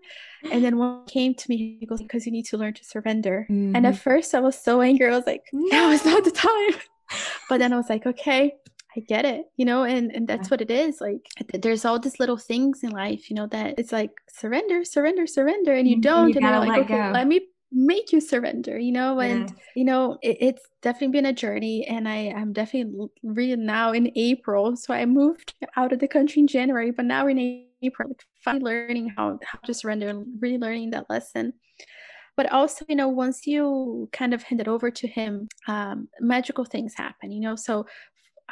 And 0.50 0.64
then 0.64 0.78
one 0.78 1.04
came 1.04 1.34
to 1.34 1.50
me, 1.50 1.86
goes, 1.90 2.00
because 2.00 2.24
you 2.24 2.32
need 2.32 2.46
to 2.46 2.56
learn 2.56 2.74
to 2.74 2.84
surrender. 2.84 3.46
Mm-hmm. 3.50 3.76
And 3.76 3.86
at 3.86 3.94
mm-hmm. 3.94 4.02
first 4.02 4.34
I 4.34 4.40
was 4.40 4.58
so 4.58 4.80
angry. 4.80 5.06
I 5.06 5.16
was 5.16 5.26
like, 5.26 5.44
now 5.52 5.90
is 5.90 6.04
not 6.04 6.24
the 6.24 6.30
time. 6.30 6.80
but 7.48 7.58
then 7.58 7.72
I 7.72 7.76
was 7.76 7.90
like, 7.90 8.06
okay, 8.06 8.54
I 8.96 9.00
get 9.00 9.24
it, 9.24 9.44
you 9.56 9.64
know, 9.64 9.84
and 9.84 10.10
and 10.10 10.26
that's 10.26 10.48
yeah. 10.48 10.50
what 10.52 10.62
it 10.62 10.70
is. 10.70 11.00
Like 11.00 11.28
there's 11.52 11.84
all 11.84 11.98
these 11.98 12.18
little 12.18 12.38
things 12.38 12.82
in 12.82 12.90
life, 12.90 13.28
you 13.28 13.36
know, 13.36 13.46
that 13.48 13.78
it's 13.78 13.92
like 13.92 14.10
surrender, 14.28 14.84
surrender, 14.84 15.26
surrender, 15.26 15.74
and 15.74 15.86
you 15.86 15.96
mm-hmm. 15.96 16.00
don't, 16.00 16.26
and, 16.26 16.34
you 16.34 16.40
and 16.40 16.46
you're 16.46 16.66
like, 16.66 16.84
okay, 16.84 16.96
go. 16.96 17.10
let 17.12 17.26
me 17.26 17.40
make 17.72 18.12
you 18.12 18.20
surrender 18.20 18.78
you 18.78 18.90
know 18.90 19.20
and 19.20 19.48
yeah. 19.48 19.56
you 19.76 19.84
know 19.84 20.18
it, 20.22 20.36
it's 20.40 20.68
definitely 20.82 21.12
been 21.12 21.26
a 21.26 21.32
journey 21.32 21.86
and 21.86 22.08
i 22.08 22.16
am 22.16 22.52
definitely 22.52 23.08
really 23.22 23.54
now 23.54 23.92
in 23.92 24.10
april 24.16 24.76
so 24.76 24.92
i 24.92 25.06
moved 25.06 25.54
out 25.76 25.92
of 25.92 26.00
the 26.00 26.08
country 26.08 26.40
in 26.40 26.48
january 26.48 26.90
but 26.90 27.04
now 27.04 27.24
we're 27.24 27.30
in 27.30 27.64
like 27.82 28.24
finally 28.44 28.64
learning 28.64 29.12
how, 29.16 29.38
how 29.44 29.58
to 29.64 29.74
surrender 29.74 30.08
and 30.08 30.26
really 30.40 30.58
learning 30.58 30.90
that 30.90 31.08
lesson 31.08 31.52
but 32.36 32.50
also 32.52 32.84
you 32.88 32.96
know 32.96 33.08
once 33.08 33.46
you 33.46 34.08
kind 34.12 34.32
of 34.34 34.42
hand 34.42 34.60
it 34.60 34.68
over 34.68 34.90
to 34.90 35.06
him 35.06 35.48
um, 35.68 36.08
magical 36.20 36.64
things 36.64 36.94
happen 36.94 37.30
you 37.32 37.40
know 37.40 37.56
so 37.56 37.86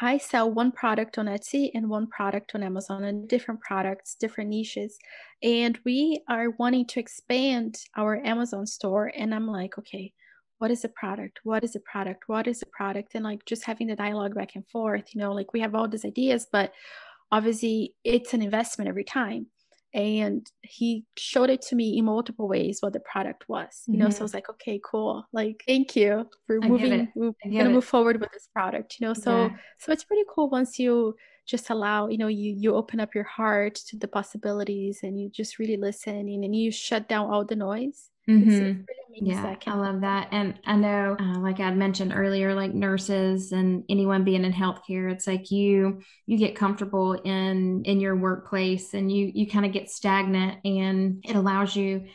I 0.01 0.19
sell 0.19 0.53
one 0.53 0.71
product 0.71 1.19
on 1.19 1.27
Etsy 1.27 1.71
and 1.75 1.89
one 1.89 2.07
product 2.07 2.53
on 2.55 2.63
Amazon 2.63 3.03
and 3.03 3.29
different 3.29 3.61
products, 3.61 4.15
different 4.15 4.51
niches. 4.51 4.97
And 5.43 5.77
we 5.85 6.23
are 6.29 6.51
wanting 6.51 6.87
to 6.87 7.01
expand 7.01 7.79
our 7.97 8.25
Amazon 8.25 8.65
store. 8.67 9.11
And 9.17 9.35
I'm 9.35 9.49
like, 9.49 9.77
okay, 9.77 10.13
what 10.59 10.71
is 10.71 10.83
the 10.83 10.89
product? 10.89 11.41
What 11.43 11.65
is 11.65 11.73
the 11.73 11.81
product? 11.81 12.25
What 12.29 12.47
is 12.47 12.61
the 12.61 12.67
product? 12.67 13.15
And 13.15 13.25
like 13.25 13.45
just 13.45 13.65
having 13.65 13.89
the 13.89 13.97
dialogue 13.97 14.37
back 14.37 14.55
and 14.55 14.69
forth, 14.69 15.15
you 15.15 15.21
know, 15.21 15.33
like 15.33 15.53
we 15.53 15.61
have 15.61 15.75
all 15.75 15.89
these 15.89 16.05
ideas, 16.05 16.47
but 16.51 16.73
obviously 17.31 17.95
it's 18.05 18.35
an 18.35 18.43
investment 18.43 18.89
every 18.89 19.05
time 19.05 19.47
and 19.95 20.51
he 20.61 21.05
showed 21.17 21.49
it 21.49 21.63
to 21.63 21.75
me 21.75 21.97
in 21.97 22.05
multiple 22.05 22.47
ways 22.47 22.79
what 22.81 22.93
the 22.93 23.01
product 23.01 23.49
was 23.49 23.85
you 23.87 23.95
mm-hmm. 23.95 24.03
know 24.03 24.11
so 24.11 24.11
i 24.11 24.15
mm-hmm. 24.17 24.25
was 24.25 24.35
like 24.35 24.51
okay 24.51 24.81
cool 24.85 25.27
like 25.33 25.63
thank 25.67 25.97
you 25.97 26.29
for 26.47 26.61
moving 26.61 27.11
we're 27.15 27.33
gonna 27.45 27.71
move 27.71 27.85
forward 27.85 28.21
with 28.21 28.31
this 28.33 28.49
product 28.53 28.97
you 29.01 29.07
know 29.07 29.15
so 29.15 29.47
yeah. 29.47 29.57
so 29.79 29.91
it's 29.91 30.05
pretty 30.05 30.25
cool 30.29 30.51
once 30.51 30.79
you 30.79 31.17
just 31.47 31.71
allow 31.71 32.09
you 32.09 32.19
know 32.19 32.27
you 32.27 32.55
you 32.55 32.75
open 32.75 33.01
up 33.01 33.15
your 33.15 33.25
heart 33.25 33.75
to 33.75 33.97
the 33.97 34.09
possibilities 34.09 35.01
and 35.03 35.19
you 35.19 35.31
just 35.31 35.59
really 35.59 35.79
listen 35.79 36.15
and, 36.15 36.45
and 36.45 36.55
you 36.55 36.71
shut 36.71 37.09
down 37.09 37.31
all 37.31 37.45
the 37.45 37.57
noise 37.57 38.11
Mm-hmm. 38.29 38.83
Yeah, 39.21 39.57
I 39.67 39.75
love 39.75 40.03
that. 40.03 40.29
And 40.31 40.61
I 40.65 40.77
know, 40.77 41.17
uh, 41.19 41.39
like 41.39 41.59
I'd 41.59 41.77
mentioned 41.77 42.13
earlier, 42.15 42.55
like 42.55 42.73
nurses 42.73 43.51
and 43.51 43.83
anyone 43.89 44.23
being 44.23 44.45
in 44.45 44.53
healthcare, 44.53 45.11
it's 45.11 45.27
like 45.27 45.51
you 45.51 46.03
you 46.27 46.39
get 46.39 46.55
comfortable 46.55 47.15
in 47.15 47.83
in 47.85 48.01
your 48.01 48.15
workplace 48.15 48.95
and 48.95 49.11
you 49.11 49.33
you 49.35 49.49
kind 49.49 49.67
of 49.67 49.73
get 49.73 49.91
stagnant, 49.91 50.59
and 50.65 51.25
it 51.25 51.35
allows 51.35 51.75
you 51.75 52.07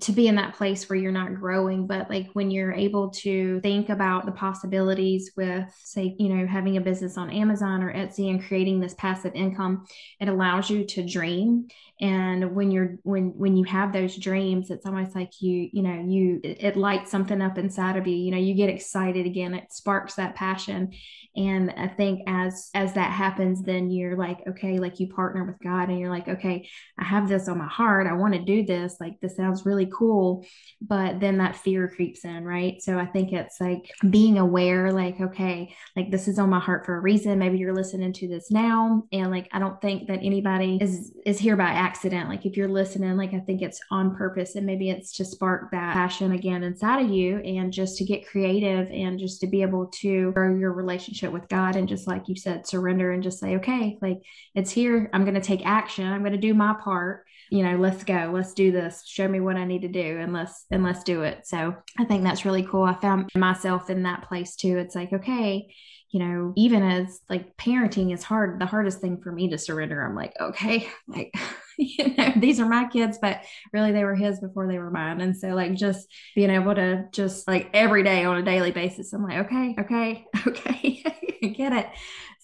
to 0.00 0.12
be 0.12 0.28
in 0.28 0.34
that 0.34 0.54
place 0.54 0.88
where 0.88 0.98
you're 0.98 1.10
not 1.10 1.34
growing 1.34 1.86
but 1.86 2.10
like 2.10 2.28
when 2.34 2.50
you're 2.50 2.72
able 2.72 3.08
to 3.10 3.60
think 3.60 3.88
about 3.88 4.26
the 4.26 4.32
possibilities 4.32 5.32
with 5.38 5.64
say 5.82 6.14
you 6.18 6.28
know 6.28 6.46
having 6.46 6.76
a 6.76 6.80
business 6.80 7.16
on 7.16 7.30
Amazon 7.30 7.82
or 7.82 7.92
Etsy 7.92 8.28
and 8.28 8.44
creating 8.44 8.80
this 8.80 8.94
passive 8.94 9.34
income 9.34 9.86
it 10.20 10.28
allows 10.28 10.68
you 10.68 10.84
to 10.84 11.06
dream 11.06 11.66
and 12.00 12.54
when 12.54 12.70
you're 12.70 12.96
when 13.02 13.34
when 13.36 13.56
you 13.56 13.64
have 13.64 13.92
those 13.92 14.16
dreams 14.16 14.70
it's 14.70 14.86
almost 14.86 15.14
like 15.14 15.42
you 15.42 15.68
you 15.70 15.82
know 15.82 16.02
you 16.06 16.40
it, 16.42 16.64
it 16.64 16.76
lights 16.76 17.10
something 17.10 17.42
up 17.42 17.58
inside 17.58 17.96
of 17.96 18.06
you. 18.06 18.16
You 18.16 18.30
know 18.30 18.38
you 18.38 18.54
get 18.54 18.70
excited 18.70 19.26
again. 19.26 19.52
It 19.54 19.70
sparks 19.70 20.14
that 20.14 20.34
passion. 20.34 20.92
And 21.36 21.72
i 21.76 21.86
think 21.86 22.22
as 22.26 22.70
as 22.74 22.94
that 22.94 23.12
happens 23.12 23.62
then 23.62 23.88
you're 23.88 24.16
like 24.16 24.38
okay 24.48 24.80
like 24.80 24.98
you 24.98 25.06
partner 25.08 25.44
with 25.44 25.60
god 25.62 25.88
and 25.88 25.98
you're 25.98 26.10
like 26.10 26.26
okay 26.26 26.68
i 26.98 27.04
have 27.04 27.28
this 27.28 27.48
on 27.48 27.58
my 27.58 27.68
heart. 27.68 28.06
I 28.06 28.14
want 28.14 28.34
to 28.34 28.40
do 28.40 28.64
this. 28.64 28.96
Like 28.98 29.20
this 29.20 29.36
sounds 29.36 29.64
really 29.66 29.88
cool. 29.92 30.44
But 30.80 31.20
then 31.20 31.38
that 31.38 31.54
fear 31.54 31.88
creeps 31.88 32.24
in 32.24 32.44
right? 32.44 32.82
So 32.82 32.98
i 32.98 33.06
think 33.06 33.32
it's 33.32 33.60
like 33.60 33.92
being 34.08 34.38
aware 34.38 34.90
like 34.92 35.20
okay 35.20 35.74
like 35.96 36.10
this 36.10 36.28
is 36.28 36.38
on 36.38 36.50
my 36.50 36.60
heart 36.60 36.86
for 36.86 36.96
a 36.96 37.00
reason. 37.00 37.38
Maybe 37.38 37.58
you're 37.58 37.74
listening 37.74 38.14
to 38.14 38.26
this 38.26 38.50
now. 38.50 39.04
And 39.12 39.30
like 39.30 39.48
i 39.52 39.58
don't 39.58 39.80
think 39.82 40.08
that 40.08 40.20
anybody 40.22 40.78
is 40.80 41.12
is 41.26 41.38
here 41.38 41.56
by 41.56 41.64
accident 41.64 41.89
like 42.28 42.46
if 42.46 42.56
you're 42.56 42.68
listening 42.68 43.16
like 43.16 43.34
i 43.34 43.40
think 43.40 43.62
it's 43.62 43.80
on 43.90 44.14
purpose 44.14 44.54
and 44.54 44.66
maybe 44.66 44.90
it's 44.90 45.12
to 45.12 45.24
spark 45.24 45.70
that 45.70 45.92
passion 45.92 46.32
again 46.32 46.62
inside 46.62 47.04
of 47.04 47.10
you 47.10 47.38
and 47.38 47.72
just 47.72 47.96
to 47.96 48.04
get 48.04 48.26
creative 48.26 48.88
and 48.90 49.18
just 49.18 49.40
to 49.40 49.46
be 49.46 49.62
able 49.62 49.86
to 49.86 50.32
grow 50.32 50.54
your 50.56 50.72
relationship 50.72 51.00
relationship 51.00 51.32
with 51.32 51.48
God 51.48 51.76
and 51.76 51.88
just 51.88 52.06
like 52.06 52.28
you 52.28 52.36
said, 52.36 52.66
surrender 52.66 53.12
and 53.12 53.22
just 53.22 53.40
say, 53.40 53.56
okay, 53.56 53.98
like 54.00 54.22
it's 54.54 54.70
here. 54.70 55.10
I'm 55.12 55.24
going 55.24 55.34
to 55.34 55.40
take 55.40 55.66
action. 55.66 56.06
I'm 56.06 56.20
going 56.20 56.32
to 56.32 56.38
do 56.38 56.54
my 56.54 56.74
part. 56.82 57.24
You 57.50 57.64
know, 57.64 57.76
let's 57.76 58.04
go. 58.04 58.30
Let's 58.32 58.52
do 58.52 58.70
this. 58.70 59.04
Show 59.06 59.26
me 59.26 59.40
what 59.40 59.56
I 59.56 59.64
need 59.64 59.82
to 59.82 59.88
do 59.88 60.18
and 60.18 60.32
let's 60.32 60.66
and 60.70 60.84
let's 60.84 61.02
do 61.02 61.22
it. 61.22 61.46
So 61.46 61.74
I 61.98 62.04
think 62.04 62.22
that's 62.22 62.44
really 62.44 62.62
cool. 62.62 62.84
I 62.84 62.94
found 62.94 63.28
myself 63.36 63.90
in 63.90 64.04
that 64.04 64.28
place 64.28 64.54
too. 64.54 64.78
It's 64.78 64.94
like, 64.94 65.12
okay, 65.12 65.74
you 66.10 66.20
know, 66.20 66.52
even 66.56 66.82
as 66.82 67.20
like 67.28 67.56
parenting 67.56 68.12
is 68.12 68.22
hard, 68.22 68.60
the 68.60 68.66
hardest 68.66 69.00
thing 69.00 69.20
for 69.20 69.32
me 69.32 69.48
to 69.50 69.58
surrender. 69.58 70.00
I'm 70.00 70.14
like, 70.16 70.34
okay, 70.40 70.88
like, 71.08 71.34
you 71.98 72.14
know, 72.14 72.32
these 72.36 72.60
are 72.60 72.68
my 72.68 72.86
kids, 72.86 73.18
but 73.20 73.42
really 73.72 73.90
they 73.90 74.04
were 74.04 74.14
his 74.14 74.38
before 74.38 74.68
they 74.68 74.78
were 74.78 74.90
mine. 74.90 75.20
And 75.22 75.34
so, 75.34 75.48
like, 75.48 75.74
just 75.74 76.06
being 76.34 76.50
able 76.50 76.74
to 76.74 77.06
just 77.10 77.48
like 77.48 77.70
every 77.72 78.02
day 78.02 78.24
on 78.24 78.36
a 78.36 78.42
daily 78.42 78.70
basis, 78.70 79.12
I'm 79.14 79.24
like, 79.24 79.46
okay, 79.46 79.74
okay, 79.78 80.26
okay, 80.46 81.02
get 81.54 81.72
it. 81.72 81.88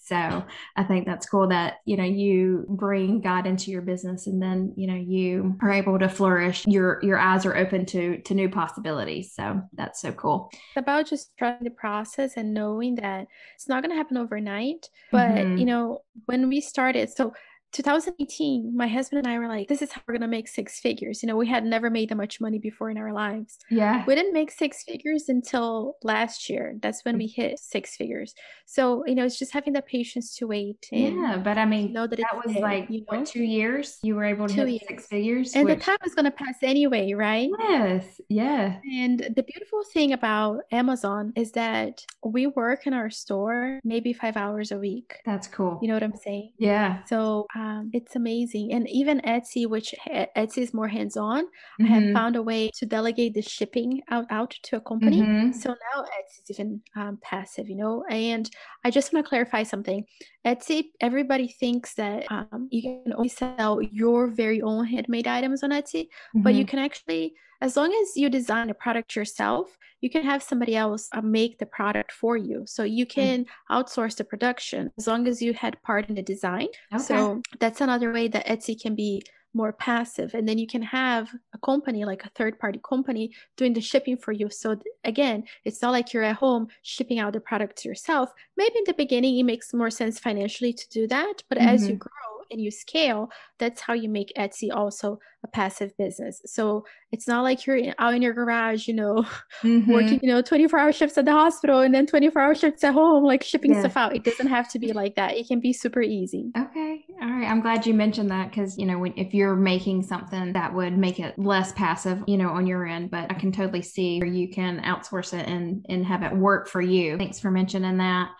So 0.05 0.45
I 0.75 0.83
think 0.83 1.05
that's 1.05 1.27
cool 1.27 1.49
that, 1.49 1.79
you 1.85 1.97
know, 1.97 2.05
you 2.05 2.65
bring 2.69 3.19
God 3.19 3.45
into 3.45 3.71
your 3.71 3.81
business 3.81 4.25
and 4.25 4.41
then, 4.41 4.73
you 4.77 4.87
know, 4.87 4.95
you 4.95 5.57
are 5.61 5.71
able 5.71 5.99
to 5.99 6.07
flourish. 6.07 6.65
Your 6.65 6.99
your 7.03 7.19
eyes 7.19 7.45
are 7.45 7.57
open 7.57 7.85
to 7.87 8.19
to 8.19 8.33
new 8.33 8.47
possibilities. 8.47 9.33
So 9.35 9.61
that's 9.73 10.01
so 10.01 10.13
cool. 10.13 10.49
It's 10.53 10.77
about 10.77 11.07
just 11.07 11.37
trusting 11.37 11.65
the 11.65 11.71
process 11.71 12.37
and 12.37 12.53
knowing 12.53 12.95
that 12.95 13.27
it's 13.55 13.67
not 13.67 13.83
gonna 13.83 13.95
happen 13.95 14.15
overnight. 14.15 14.89
But 15.11 15.31
mm-hmm. 15.31 15.57
you 15.57 15.65
know, 15.65 16.03
when 16.25 16.47
we 16.47 16.61
started, 16.61 17.09
so 17.09 17.33
2018, 17.73 18.75
my 18.75 18.87
husband 18.87 19.25
and 19.25 19.27
I 19.27 19.37
were 19.39 19.47
like, 19.47 19.67
this 19.67 19.81
is 19.81 19.91
how 19.91 20.01
we're 20.07 20.13
going 20.13 20.21
to 20.21 20.27
make 20.27 20.47
six 20.47 20.79
figures. 20.79 21.21
You 21.21 21.27
know, 21.27 21.35
we 21.35 21.47
had 21.47 21.65
never 21.65 21.89
made 21.89 22.09
that 22.09 22.15
much 22.15 22.39
money 22.41 22.59
before 22.59 22.89
in 22.89 22.97
our 22.97 23.13
lives. 23.13 23.57
Yeah. 23.69 24.03
We 24.05 24.15
didn't 24.15 24.33
make 24.33 24.51
six 24.51 24.83
figures 24.83 25.29
until 25.29 25.97
last 26.03 26.49
year. 26.49 26.75
That's 26.81 27.03
when 27.05 27.17
we 27.17 27.27
hit 27.27 27.59
six 27.59 27.95
figures. 27.95 28.33
So, 28.65 29.05
you 29.05 29.15
know, 29.15 29.25
it's 29.25 29.37
just 29.37 29.53
having 29.53 29.73
the 29.73 29.81
patience 29.81 30.35
to 30.37 30.47
wait. 30.47 30.87
yeah. 30.91 31.37
But 31.43 31.57
I 31.57 31.65
mean, 31.65 31.93
know 31.93 32.07
that, 32.07 32.17
that 32.17 32.45
was 32.45 32.55
like, 32.55 32.89
you 32.89 33.01
know? 33.01 33.19
what, 33.19 33.27
two 33.27 33.43
years? 33.43 33.99
You 34.01 34.15
were 34.15 34.25
able 34.25 34.47
to 34.47 34.53
two 34.53 34.61
hit 34.61 34.69
years. 34.69 34.87
six 34.87 35.07
figures? 35.07 35.53
And 35.53 35.65
which... 35.65 35.79
the 35.79 35.83
time 35.83 35.97
is 36.05 36.15
going 36.15 36.25
to 36.25 36.31
pass 36.31 36.55
anyway, 36.63 37.13
right? 37.13 37.49
Yes. 37.59 38.19
Yeah. 38.29 38.79
And 38.91 39.19
the 39.19 39.43
beautiful 39.43 39.83
thing 39.93 40.13
about 40.13 40.61
Amazon 40.71 41.33
is 41.35 41.51
that 41.51 42.03
we 42.23 42.47
work 42.47 42.87
in 42.87 42.93
our 42.93 43.09
store 43.09 43.79
maybe 43.83 44.13
five 44.13 44.37
hours 44.37 44.71
a 44.71 44.77
week. 44.77 45.15
That's 45.25 45.47
cool. 45.47 45.79
You 45.81 45.89
know 45.89 45.93
what 45.93 46.03
I'm 46.03 46.15
saying? 46.15 46.53
Yeah. 46.57 47.03
So, 47.05 47.45
um, 47.55 47.66
it's 47.93 48.15
amazing. 48.15 48.73
And 48.73 48.87
even 48.89 49.21
Etsy, 49.21 49.67
which 49.67 49.93
Etsy 50.07 50.59
is 50.59 50.73
more 50.73 50.87
hands 50.87 51.17
on, 51.17 51.45
mm-hmm. 51.45 51.85
I 51.85 51.87
have 51.87 52.03
mm-hmm. 52.03 52.13
found 52.13 52.35
a 52.35 52.41
way 52.41 52.69
to 52.77 52.85
delegate 52.85 53.33
the 53.33 53.41
shipping 53.41 54.01
out, 54.09 54.25
out 54.29 54.51
to 54.63 54.77
a 54.77 54.81
company. 54.81 55.21
Mm-hmm. 55.21 55.51
So 55.53 55.69
now 55.69 56.03
Etsy 56.03 56.43
is 56.43 56.51
even 56.51 56.81
um, 56.95 57.17
passive, 57.21 57.69
you 57.69 57.75
know. 57.75 58.03
And 58.09 58.49
I 58.83 58.91
just 58.91 59.13
want 59.13 59.25
to 59.25 59.29
clarify 59.29 59.63
something. 59.63 60.05
Etsy, 60.45 60.85
everybody 61.01 61.47
thinks 61.47 61.93
that 61.95 62.25
um, 62.31 62.67
you 62.71 62.81
can 62.81 63.13
only 63.13 63.29
sell 63.29 63.81
your 63.81 64.27
very 64.27 64.61
own 64.61 64.85
handmade 64.85 65.27
items 65.27 65.63
on 65.63 65.71
Etsy, 65.71 66.03
mm-hmm. 66.03 66.41
but 66.41 66.53
you 66.53 66.63
mm-hmm. 66.63 66.69
can 66.69 66.79
actually 66.79 67.33
as 67.61 67.77
long 67.77 67.93
as 68.01 68.15
you 68.15 68.29
design 68.29 68.69
a 68.69 68.73
product 68.73 69.15
yourself, 69.15 69.77
you 70.01 70.09
can 70.09 70.23
have 70.23 70.43
somebody 70.43 70.75
else 70.75 71.09
uh, 71.11 71.21
make 71.21 71.57
the 71.57 71.65
product 71.65 72.11
for 72.11 72.37
you. 72.37 72.63
So 72.65 72.83
you 72.83 73.05
mm. 73.05 73.09
can 73.09 73.45
outsource 73.71 74.15
the 74.15 74.23
production 74.23 74.91
as 74.97 75.07
long 75.07 75.27
as 75.27 75.41
you 75.41 75.53
had 75.53 75.81
part 75.81 76.09
in 76.09 76.15
the 76.15 76.21
design. 76.21 76.67
Okay. 76.93 77.03
So 77.03 77.41
that's 77.59 77.81
another 77.81 78.13
way 78.13 78.27
that 78.27 78.45
Etsy 78.45 78.79
can 78.79 78.95
be 78.95 79.23
more 79.53 79.73
passive 79.73 80.33
and 80.35 80.47
then 80.47 80.57
you 80.57 80.67
can 80.67 80.83
have 80.83 81.33
a 81.53 81.57
company 81.57 82.05
like 82.05 82.23
a 82.23 82.29
third 82.35 82.59
party 82.59 82.79
company 82.87 83.31
doing 83.55 83.73
the 83.73 83.81
shipping 83.81 84.15
for 84.15 84.31
you 84.31 84.49
so 84.49 84.77
again 85.03 85.43
it's 85.65 85.81
not 85.81 85.91
like 85.91 86.13
you're 86.13 86.21
at 86.21 86.35
home 86.35 86.67
shipping 86.83 87.17
out 87.17 87.33
the 87.33 87.39
product 87.39 87.83
yourself 87.83 88.31
maybe 88.55 88.77
in 88.77 88.83
the 88.85 88.93
beginning 88.93 89.39
it 89.39 89.43
makes 89.43 89.73
more 89.73 89.89
sense 89.89 90.19
financially 90.19 90.73
to 90.73 90.87
do 90.89 91.07
that 91.07 91.41
but 91.49 91.57
mm-hmm. 91.57 91.69
as 91.69 91.87
you 91.87 91.95
mm-hmm. 91.95 92.07
grow 92.07 92.36
and 92.51 92.61
you 92.61 92.71
scale, 92.71 93.29
that's 93.59 93.81
how 93.81 93.93
you 93.93 94.09
make 94.09 94.31
Etsy 94.37 94.69
also 94.73 95.19
a 95.43 95.47
passive 95.47 95.95
business. 95.97 96.41
So 96.45 96.85
it's 97.11 97.27
not 97.27 97.43
like 97.43 97.65
you're 97.65 97.93
out 97.99 98.13
in 98.13 98.21
your 98.21 98.33
garage, 98.33 98.87
you 98.87 98.93
know, 98.93 99.25
mm-hmm. 99.61 99.91
working, 99.91 100.19
you 100.21 100.29
know, 100.29 100.41
24 100.41 100.79
hour 100.79 100.91
shifts 100.91 101.17
at 101.17 101.25
the 101.25 101.31
hospital 101.31 101.79
and 101.81 101.93
then 101.93 102.05
24 102.05 102.41
hour 102.41 102.55
shifts 102.55 102.83
at 102.83 102.93
home, 102.93 103.23
like 103.23 103.43
shipping 103.43 103.73
yeah. 103.73 103.81
stuff 103.81 103.97
out. 103.97 104.15
It 104.15 104.23
doesn't 104.23 104.47
have 104.47 104.69
to 104.71 104.79
be 104.79 104.93
like 104.93 105.15
that. 105.15 105.37
It 105.37 105.47
can 105.47 105.59
be 105.59 105.73
super 105.73 106.01
easy. 106.01 106.51
Okay. 106.57 107.05
All 107.21 107.29
right. 107.29 107.49
I'm 107.49 107.61
glad 107.61 107.85
you 107.85 107.93
mentioned 107.93 108.29
that 108.31 108.49
because, 108.49 108.77
you 108.77 108.85
know, 108.85 108.97
when, 108.97 109.13
if 109.15 109.33
you're 109.33 109.55
making 109.55 110.03
something 110.03 110.53
that 110.53 110.73
would 110.73 110.97
make 110.97 111.19
it 111.19 111.37
less 111.39 111.71
passive, 111.73 112.23
you 112.27 112.37
know, 112.37 112.49
on 112.49 112.67
your 112.67 112.85
end, 112.85 113.11
but 113.11 113.31
I 113.31 113.35
can 113.35 113.51
totally 113.51 113.81
see 113.81 114.19
where 114.19 114.29
you 114.29 114.49
can 114.49 114.81
outsource 114.81 115.33
it 115.37 115.47
and, 115.47 115.85
and 115.89 116.05
have 116.05 116.23
it 116.23 116.35
work 116.35 116.67
for 116.67 116.81
you. 116.81 117.17
Thanks 117.17 117.39
for 117.39 117.51
mentioning 117.51 117.97
that. 117.97 118.31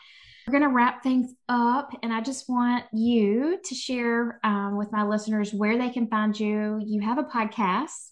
We're 0.47 0.59
going 0.59 0.69
to 0.69 0.73
wrap 0.73 1.03
things 1.03 1.33
up, 1.49 1.91
and 2.03 2.13
I 2.13 2.21
just 2.21 2.47
want 2.47 2.85
you 2.93 3.59
to 3.65 3.75
share 3.75 4.39
um, 4.45 4.77
with 4.77 4.93
my 4.93 5.03
listeners 5.03 5.53
where 5.53 5.77
they 5.77 5.89
can 5.89 6.07
find 6.07 6.39
you. 6.39 6.81
You 6.85 7.01
have 7.01 7.17
a 7.17 7.23
podcast, 7.23 8.11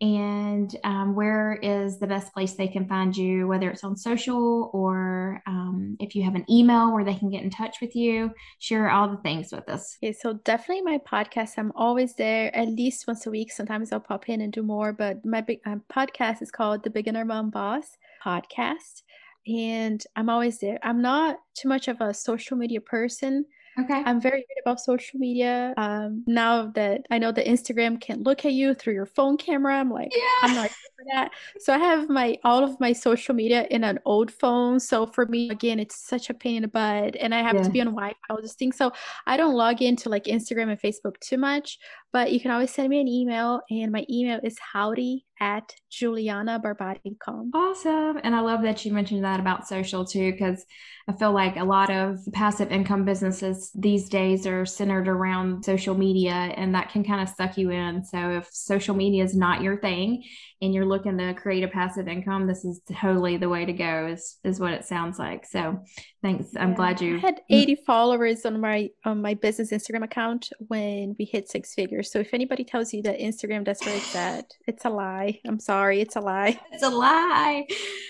and 0.00 0.74
um, 0.82 1.14
where 1.14 1.52
is 1.62 2.00
the 2.00 2.08
best 2.08 2.34
place 2.34 2.54
they 2.54 2.66
can 2.66 2.88
find 2.88 3.16
you, 3.16 3.46
whether 3.46 3.70
it's 3.70 3.84
on 3.84 3.96
social 3.96 4.72
or 4.74 5.40
um, 5.46 5.96
if 6.00 6.16
you 6.16 6.24
have 6.24 6.34
an 6.34 6.44
email 6.50 6.92
where 6.92 7.04
they 7.04 7.14
can 7.14 7.30
get 7.30 7.44
in 7.44 7.50
touch 7.50 7.76
with 7.80 7.94
you. 7.94 8.32
Share 8.58 8.90
all 8.90 9.08
the 9.08 9.18
things 9.18 9.52
with 9.52 9.68
us. 9.68 9.98
Okay, 10.02 10.12
so 10.12 10.32
definitely 10.32 10.82
my 10.82 10.98
podcast. 10.98 11.58
I'm 11.58 11.70
always 11.76 12.12
there 12.16 12.54
at 12.56 12.66
least 12.66 13.06
once 13.06 13.24
a 13.24 13.30
week. 13.30 13.52
Sometimes 13.52 13.92
I'll 13.92 14.00
pop 14.00 14.28
in 14.28 14.40
and 14.40 14.52
do 14.52 14.64
more, 14.64 14.92
but 14.92 15.24
my 15.24 15.42
big 15.42 15.60
podcast 15.88 16.42
is 16.42 16.50
called 16.50 16.82
The 16.82 16.90
Beginner 16.90 17.24
Mom 17.24 17.50
Boss 17.50 17.96
Podcast 18.24 19.02
and 19.48 20.04
I'm 20.14 20.28
always 20.28 20.58
there. 20.58 20.78
I'm 20.82 21.00
not 21.00 21.38
too 21.54 21.68
much 21.68 21.88
of 21.88 22.00
a 22.00 22.12
social 22.12 22.56
media 22.56 22.80
person. 22.80 23.46
Okay. 23.80 24.02
I'm 24.04 24.20
very 24.20 24.40
good 24.40 24.60
about 24.64 24.80
social 24.80 25.20
media. 25.20 25.72
Um, 25.76 26.24
now 26.26 26.66
that 26.74 27.06
I 27.10 27.18
know 27.18 27.30
that 27.30 27.46
Instagram 27.46 28.00
can 28.00 28.24
look 28.24 28.44
at 28.44 28.52
you 28.52 28.74
through 28.74 28.94
your 28.94 29.06
phone 29.06 29.36
camera, 29.36 29.78
I'm 29.78 29.90
like, 29.90 30.10
yeah. 30.14 30.22
I'm 30.42 30.54
not 30.56 30.70
for 30.70 31.04
that. 31.12 31.30
So 31.60 31.72
I 31.72 31.78
have 31.78 32.08
my 32.08 32.38
all 32.42 32.64
of 32.64 32.78
my 32.80 32.92
social 32.92 33.36
media 33.36 33.68
in 33.70 33.84
an 33.84 34.00
old 34.04 34.32
phone. 34.32 34.80
So 34.80 35.06
for 35.06 35.26
me, 35.26 35.50
again, 35.50 35.78
it's 35.78 35.96
such 35.96 36.28
a 36.28 36.34
pain 36.34 36.56
in 36.56 36.62
the 36.62 36.68
butt, 36.68 37.14
and 37.20 37.32
I 37.32 37.42
have 37.42 37.54
yeah. 37.54 37.62
to 37.62 37.70
be 37.70 37.80
on 37.80 37.86
Wi-Fi, 37.86 38.16
all 38.30 38.42
this 38.42 38.54
thing. 38.54 38.72
So 38.72 38.92
I 39.26 39.36
don't 39.36 39.54
log 39.54 39.80
into 39.80 40.08
like 40.08 40.24
Instagram 40.24 40.70
and 40.70 40.80
Facebook 40.80 41.18
too 41.20 41.38
much. 41.38 41.78
But 42.12 42.32
you 42.32 42.40
can 42.40 42.50
always 42.50 42.70
send 42.70 42.88
me 42.88 43.00
an 43.00 43.08
email, 43.08 43.60
and 43.70 43.92
my 43.92 44.04
email 44.08 44.40
is 44.42 44.56
howdy 44.72 45.26
at 45.40 45.72
julianabarbati.com. 45.92 47.52
Awesome. 47.54 48.20
And 48.22 48.34
I 48.34 48.40
love 48.40 48.62
that 48.62 48.84
you 48.84 48.92
mentioned 48.92 49.24
that 49.24 49.40
about 49.40 49.68
social 49.68 50.04
too, 50.04 50.32
because 50.32 50.64
I 51.08 51.12
feel 51.12 51.32
like 51.32 51.56
a 51.56 51.64
lot 51.64 51.90
of 51.90 52.18
passive 52.32 52.70
income 52.70 53.04
businesses 53.04 53.70
these 53.74 54.08
days 54.08 54.46
are 54.46 54.66
centered 54.66 55.08
around 55.08 55.64
social 55.64 55.94
media, 55.94 56.32
and 56.32 56.74
that 56.74 56.90
can 56.90 57.04
kind 57.04 57.22
of 57.22 57.34
suck 57.34 57.56
you 57.56 57.70
in. 57.70 58.04
So 58.04 58.32
if 58.32 58.48
social 58.52 58.94
media 58.94 59.24
is 59.24 59.36
not 59.36 59.62
your 59.62 59.80
thing 59.80 60.24
and 60.60 60.74
you're 60.74 60.86
looking 60.86 61.16
to 61.18 61.34
create 61.34 61.62
a 61.62 61.68
passive 61.68 62.08
income, 62.08 62.46
this 62.46 62.64
is 62.64 62.80
totally 62.92 63.36
the 63.36 63.48
way 63.48 63.64
to 63.64 63.72
go, 63.72 64.08
is, 64.08 64.36
is 64.44 64.60
what 64.60 64.72
it 64.72 64.84
sounds 64.84 65.18
like. 65.18 65.46
So 65.46 65.78
thanks. 66.20 66.48
I'm 66.58 66.70
yeah. 66.70 66.76
glad 66.76 67.00
you 67.00 67.16
I 67.16 67.20
had 67.20 67.40
80 67.48 67.76
followers 67.86 68.44
on 68.44 68.60
my 68.60 68.88
on 69.04 69.22
my 69.22 69.34
business 69.34 69.72
Instagram 69.72 70.04
account 70.04 70.50
when 70.58 71.14
we 71.18 71.24
hit 71.24 71.48
six 71.48 71.74
figures 71.74 71.97
So 72.02 72.18
if 72.18 72.34
anybody 72.34 72.64
tells 72.64 72.92
you 72.92 73.02
that 73.02 73.18
Instagram 73.18 73.64
that's 73.64 73.84
where 73.84 73.96
it's 73.96 74.14
at, 74.14 74.52
it's 74.66 74.84
a 74.84 74.90
lie. 74.90 75.40
I'm 75.46 75.60
sorry, 75.60 76.00
it's 76.00 76.16
a 76.16 76.20
lie. 76.20 76.58
It's 76.72 76.82
a 76.82 76.90
lie. 76.90 77.66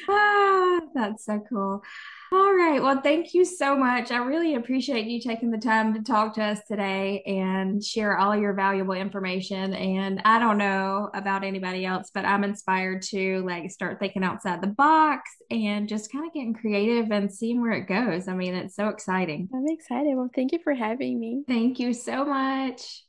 Ah, 0.09 0.81
that's 0.95 1.25
so 1.25 1.43
cool. 1.49 1.83
All 2.31 2.55
right. 2.55 2.83
Well, 2.83 3.01
thank 3.01 3.33
you 3.33 3.43
so 3.47 3.75
much. 3.75 4.11
I 4.11 4.19
really 4.19 4.55
appreciate 4.55 5.07
you 5.07 5.19
taking 5.19 5.51
the 5.51 5.57
time 5.57 5.95
to 5.95 6.03
talk 6.03 6.35
to 6.35 6.43
us 6.43 6.61
today 6.69 7.23
and 7.27 7.83
share 7.83 8.19
all 8.19 8.37
your 8.37 8.53
valuable 8.53 8.93
information. 8.93 9.73
And 9.73 10.21
I 10.27 10.39
don't 10.39 10.59
know 10.59 11.09
about 11.15 11.43
anybody 11.43 11.87
else, 11.87 12.11
but 12.13 12.27
I'm 12.27 12.45
inspired 12.45 13.01
to 13.03 13.43
like 13.47 13.71
start 13.71 13.99
thinking 13.99 14.25
outside 14.25 14.61
the 14.61 14.67
box 14.67 15.31
and 15.51 15.89
just 15.89 16.13
kind 16.13 16.27
of 16.27 16.35
getting 16.35 16.53
creative 16.53 17.11
and 17.11 17.33
seeing 17.33 17.63
where 17.63 17.73
it 17.73 17.89
goes. 17.89 18.29
I 18.29 18.35
mean, 18.35 18.55
it's 18.55 18.77
so 18.77 18.89
exciting. 18.89 19.49
I'm 19.55 19.67
excited. 19.67 20.15
Well, 20.15 20.29
thank 20.35 20.53
you 20.53 20.59
for 20.63 20.75
having 20.75 21.19
me. 21.19 21.45
Thank 21.49 21.79
you 21.79 21.95
so 21.95 22.27
much. 22.27 23.05